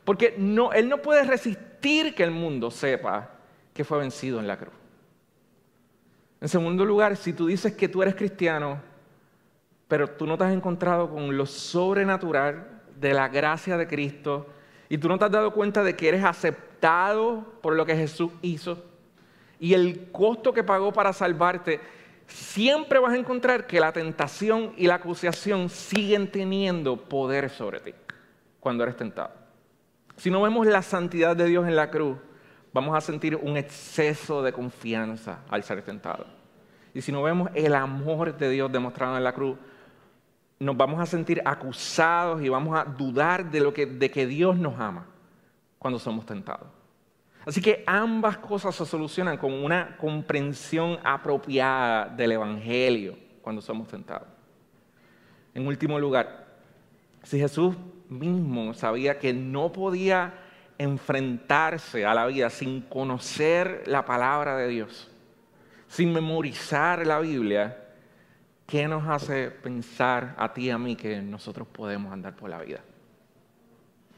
Porque 0.06 0.36
él 0.38 0.90
no 0.90 0.98
puede 1.02 1.24
resistir 1.24 2.14
que 2.14 2.24
el 2.24 2.32
mundo 2.32 2.70
sepa 2.70 3.32
que 3.74 3.84
fue 3.84 3.98
vencido 3.98 4.40
en 4.40 4.48
la 4.48 4.58
cruz. 4.58 4.74
En 6.42 6.48
segundo 6.48 6.86
lugar, 6.86 7.18
si 7.18 7.34
tú 7.34 7.48
dices 7.48 7.74
que 7.74 7.90
tú 7.90 8.02
eres 8.02 8.16
cristiano, 8.16 8.82
pero 9.90 10.08
tú 10.08 10.26
no 10.26 10.38
te 10.38 10.46
has 10.46 10.54
encontrado 10.54 11.10
con 11.10 11.36
lo 11.36 11.46
sobrenatural 11.46 12.82
de 12.98 13.14
la 13.14 13.28
gracia 13.28 13.76
de 13.76 13.88
Cristo 13.88 14.48
y 14.88 14.98
tú 14.98 15.10
no 15.10 15.18
te 15.18 15.26
has 15.26 15.32
dado 15.32 15.52
cuenta 15.52 15.84
de 15.84 15.98
que 15.98 16.08
eres 16.08 16.24
aceptado 16.24 17.44
por 17.62 17.76
lo 17.76 17.86
que 17.86 17.96
Jesús 17.96 18.32
hizo 18.42 18.86
y 19.60 19.74
el 19.74 20.12
costo 20.12 20.54
que 20.54 20.64
pagó 20.64 20.94
para 20.94 21.12
salvarte, 21.12 21.82
siempre 22.28 23.00
vas 23.00 23.14
a 23.14 23.18
encontrar 23.18 23.68
que 23.68 23.80
la 23.80 23.92
tentación 23.92 24.74
y 24.78 24.88
la 24.88 24.96
acusación 24.96 25.70
siguen 25.70 26.32
teniendo 26.32 26.96
poder 26.96 27.50
sobre 27.50 27.80
ti 27.82 27.94
cuando 28.60 28.84
eres 28.84 28.96
tentado. 28.96 29.32
Si 30.16 30.30
no 30.30 30.42
vemos 30.42 30.68
la 30.68 30.82
santidad 30.82 31.36
de 31.36 31.46
Dios 31.46 31.68
en 31.68 31.76
la 31.76 31.90
cruz, 31.90 32.18
vamos 32.72 32.96
a 32.96 33.02
sentir 33.02 33.36
un 33.36 33.58
exceso 33.58 34.44
de 34.44 34.54
confianza 34.54 35.40
al 35.50 35.64
ser 35.64 35.82
tentado. 35.82 36.26
Y 36.94 37.02
si 37.02 37.12
no 37.12 37.24
vemos 37.24 37.50
el 37.54 37.74
amor 37.74 38.38
de 38.38 38.50
Dios 38.50 38.72
demostrado 38.72 39.18
en 39.18 39.24
la 39.24 39.34
cruz, 39.34 39.58
nos 40.60 40.76
vamos 40.76 41.00
a 41.00 41.06
sentir 41.06 41.42
acusados 41.46 42.42
y 42.42 42.50
vamos 42.50 42.78
a 42.78 42.84
dudar 42.84 43.50
de, 43.50 43.62
lo 43.62 43.74
que, 43.74 43.86
de 43.86 44.12
que 44.12 44.28
Dios 44.28 44.58
nos 44.58 44.80
ama 44.80 45.06
cuando 45.78 45.98
somos 45.98 46.26
tentados. 46.26 46.68
Así 47.46 47.62
que 47.62 47.84
ambas 47.88 48.38
cosas 48.38 48.76
se 48.76 48.86
solucionan 48.86 49.38
con 49.38 49.54
una 49.54 49.96
comprensión 49.98 51.00
apropiada 51.04 52.06
del 52.10 52.34
Evangelio 52.34 53.18
cuando 53.42 53.62
somos 53.62 53.88
tentados. 53.88 54.28
En 55.54 55.66
último 55.66 55.98
lugar, 55.98 56.48
si 57.24 57.40
Jesús 57.40 57.76
mismo 58.10 58.74
sabía 58.74 59.18
que 59.18 59.34
no 59.34 59.72
podía 59.72 60.34
enfrentarse 60.78 62.06
a 62.06 62.14
la 62.14 62.26
vida 62.26 62.50
sin 62.50 62.82
conocer 62.82 63.84
la 63.86 64.06
palabra 64.06 64.58
de 64.58 64.68
Dios, 64.68 65.10
sin 65.88 66.14
memorizar 66.14 67.06
la 67.08 67.20
Biblia, 67.20 67.89
¿qué 68.70 68.88
nos 68.88 69.08
hace 69.08 69.50
pensar 69.50 70.36
a 70.38 70.54
ti 70.54 70.66
y 70.66 70.70
a 70.70 70.78
mí 70.78 70.96
que 70.96 71.20
nosotros 71.24 71.68
podemos 71.68 72.14
andar 72.14 72.36
por 72.36 72.52
la 72.52 72.62
vida? 72.62 72.82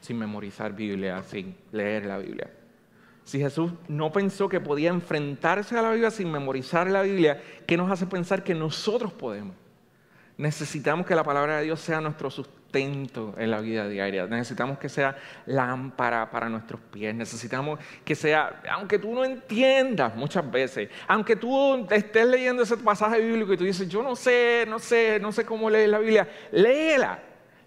Sin 0.02 0.18
memorizar 0.18 0.74
Biblia, 0.74 1.22
sin 1.22 1.56
leer 1.72 2.04
la 2.04 2.18
Biblia. 2.18 2.50
Si 3.24 3.38
Jesús 3.38 3.72
no 3.88 4.12
pensó 4.12 4.50
que 4.50 4.60
podía 4.60 4.90
enfrentarse 4.90 5.78
a 5.78 5.80
la 5.80 5.90
Biblia 5.92 6.10
sin 6.10 6.30
memorizar 6.30 6.90
la 6.90 7.00
Biblia, 7.00 7.40
¿qué 7.66 7.78
nos 7.78 7.90
hace 7.90 8.06
pensar 8.06 8.44
que 8.44 8.54
nosotros 8.54 9.10
podemos? 9.14 9.56
Necesitamos 10.36 11.06
que 11.06 11.14
la 11.14 11.24
palabra 11.24 11.58
de 11.58 11.64
Dios 11.64 11.80
sea 11.80 12.00
nuestro 12.00 12.30
sustento 12.30 12.62
en 13.36 13.50
la 13.50 13.60
vida 13.60 13.86
diaria. 13.86 14.26
Necesitamos 14.26 14.78
que 14.78 14.88
sea 14.88 15.16
lámpara 15.46 16.30
para 16.30 16.48
nuestros 16.48 16.80
pies. 16.90 17.14
Necesitamos 17.14 17.78
que 18.04 18.14
sea, 18.14 18.62
aunque 18.70 18.98
tú 18.98 19.14
no 19.14 19.24
entiendas 19.24 20.16
muchas 20.16 20.50
veces, 20.50 20.88
aunque 21.06 21.36
tú 21.36 21.86
estés 21.90 22.26
leyendo 22.26 22.62
ese 22.62 22.76
pasaje 22.78 23.20
bíblico 23.20 23.52
y 23.52 23.56
tú 23.56 23.64
dices, 23.64 23.88
yo 23.88 24.02
no 24.02 24.16
sé, 24.16 24.64
no 24.68 24.78
sé, 24.78 25.18
no 25.20 25.32
sé 25.32 25.44
cómo 25.44 25.68
leer 25.68 25.90
la 25.90 25.98
Biblia, 25.98 26.28
léela, 26.50 27.18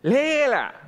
léela. 0.02 0.82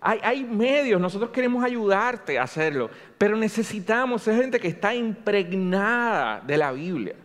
Hay, 0.00 0.44
medios, 0.44 1.00
nosotros 1.00 1.30
queremos 1.30 1.64
ayudarte 1.64 2.38
a 2.38 2.44
hacerlo, 2.44 2.88
pero 3.18 3.36
necesitamos 3.36 4.22
ser 4.22 4.36
gente 4.36 4.60
que 4.60 4.68
está 4.68 4.94
impregnada 4.94 6.40
de 6.40 6.56
la 6.56 6.70
Biblia. 6.70 7.16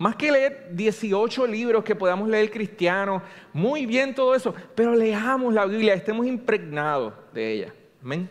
Más 0.00 0.16
que 0.16 0.32
leer 0.32 0.68
18 0.72 1.46
libros 1.46 1.84
que 1.84 1.94
podamos 1.94 2.26
leer 2.26 2.50
cristianos, 2.50 3.22
muy 3.52 3.84
bien 3.84 4.14
todo 4.14 4.34
eso, 4.34 4.54
pero 4.74 4.94
leamos 4.94 5.52
la 5.52 5.66
Biblia, 5.66 5.92
estemos 5.92 6.26
impregnados 6.26 7.12
de 7.34 7.52
ella. 7.52 7.74
Amén. 8.02 8.26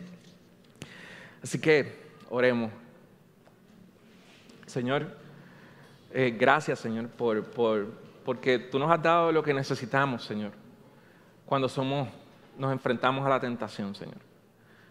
Así 1.40 1.60
que 1.60 1.92
oremos. 2.28 2.72
Señor, 4.66 5.16
eh, 6.12 6.34
gracias 6.36 6.80
Señor 6.80 7.06
por, 7.06 7.44
por, 7.44 7.86
porque 8.24 8.58
tú 8.58 8.80
nos 8.80 8.90
has 8.90 9.00
dado 9.00 9.30
lo 9.30 9.40
que 9.40 9.54
necesitamos, 9.54 10.24
Señor, 10.24 10.50
cuando 11.46 11.68
somos, 11.68 12.08
nos 12.58 12.72
enfrentamos 12.72 13.24
a 13.24 13.28
la 13.28 13.38
tentación, 13.38 13.94
Señor. 13.94 14.18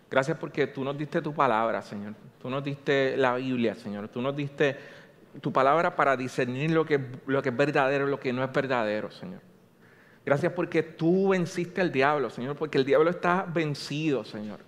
Gracias 0.09 0.37
porque 0.37 0.65
tú 0.65 0.85
nos 0.85 0.97
diste 0.97 1.21
tu 1.21 1.33
palabra, 1.33 1.81
Señor. 1.81 2.15
Tú 2.41 2.49
nos 2.49 2.63
diste 2.63 3.17
la 3.17 3.35
Biblia, 3.35 3.75
Señor. 3.75 4.07
Tú 4.07 4.21
nos 4.21 4.33
diste 4.33 4.77
tu 5.41 5.51
palabra 5.51 5.95
para 5.95 6.17
discernir 6.17 6.71
lo 6.71 6.85
que, 6.85 6.99
lo 7.25 7.41
que 7.41 7.49
es 7.49 7.57
verdadero 7.57 8.07
y 8.07 8.11
lo 8.11 8.19
que 8.19 8.33
no 8.33 8.43
es 8.43 8.51
verdadero, 8.51 9.11
Señor. 9.11 9.41
Gracias 10.25 10.53
porque 10.53 10.83
tú 10.83 11.29
venciste 11.29 11.81
al 11.81 11.91
diablo, 11.91 12.29
Señor, 12.29 12.55
porque 12.55 12.77
el 12.77 12.85
diablo 12.85 13.09
está 13.09 13.43
vencido, 13.43 14.23
Señor. 14.23 14.59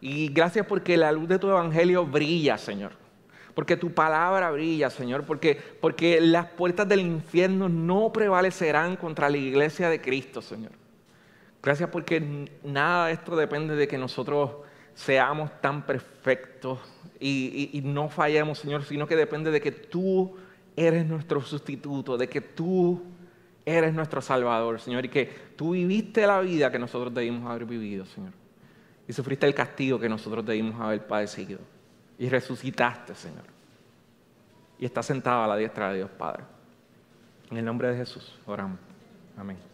Y 0.00 0.28
gracias 0.28 0.66
porque 0.66 0.96
la 0.96 1.12
luz 1.12 1.28
de 1.28 1.38
tu 1.38 1.48
evangelio 1.48 2.06
brilla, 2.06 2.58
Señor. 2.58 2.92
Porque 3.54 3.76
tu 3.76 3.92
palabra 3.92 4.50
brilla, 4.50 4.90
Señor. 4.90 5.24
Porque, 5.24 5.60
porque 5.80 6.20
las 6.20 6.46
puertas 6.46 6.88
del 6.88 7.00
infierno 7.00 7.68
no 7.68 8.12
prevalecerán 8.12 8.96
contra 8.96 9.28
la 9.28 9.36
iglesia 9.36 9.88
de 9.88 10.00
Cristo, 10.00 10.40
Señor. 10.40 10.72
Gracias 11.62 11.90
porque 11.90 12.48
nada 12.64 13.06
de 13.06 13.12
esto 13.12 13.36
depende 13.36 13.76
de 13.76 13.86
que 13.86 13.98
nosotros 13.98 14.50
seamos 15.00 15.50
tan 15.62 15.86
perfectos 15.86 16.78
y, 17.18 17.80
no 17.84 18.08
fallemos, 18.10 18.58
Señor, 18.58 18.84
sino 18.84 19.06
que 19.06 19.16
depende 19.16 19.50
de 19.50 19.60
que 19.60 19.72
tú 19.72 20.36
eres 20.76 21.06
nuestro 21.06 21.40
sustituto, 21.40 22.18
de 22.18 22.28
que 22.28 22.40
tú 22.42 23.02
eres 23.64 23.94
nuestro 23.94 24.20
Salvador, 24.20 24.78
Señor, 24.80 25.04
y 25.06 25.08
que 25.08 25.24
tú 25.56 25.70
viviste 25.70 26.26
la 26.26 26.40
vida 26.40 26.70
que 26.70 26.78
nosotros 26.78 27.14
debimos 27.14 27.50
haber 27.50 27.64
vivido, 27.64 28.04
Señor. 28.04 28.32
Y 29.08 29.12
sufriste 29.12 29.46
el 29.46 29.54
castigo 29.54 29.98
que 29.98 30.08
nosotros 30.08 30.44
debimos 30.44 30.78
haber 30.80 31.06
padecido. 31.06 31.58
Y 32.18 32.28
resucitaste, 32.28 33.14
Señor. 33.14 33.44
Y 34.78 34.84
estás 34.84 35.06
sentado 35.06 35.42
a 35.42 35.46
la 35.46 35.56
diestra 35.56 35.90
de 35.90 35.96
Dios 35.96 36.10
Padre. 36.10 36.44
En 37.50 37.56
el 37.56 37.64
nombre 37.64 37.88
de 37.88 37.96
Jesús, 37.96 38.38
oramos. 38.46 38.78
Amén. 39.36 39.69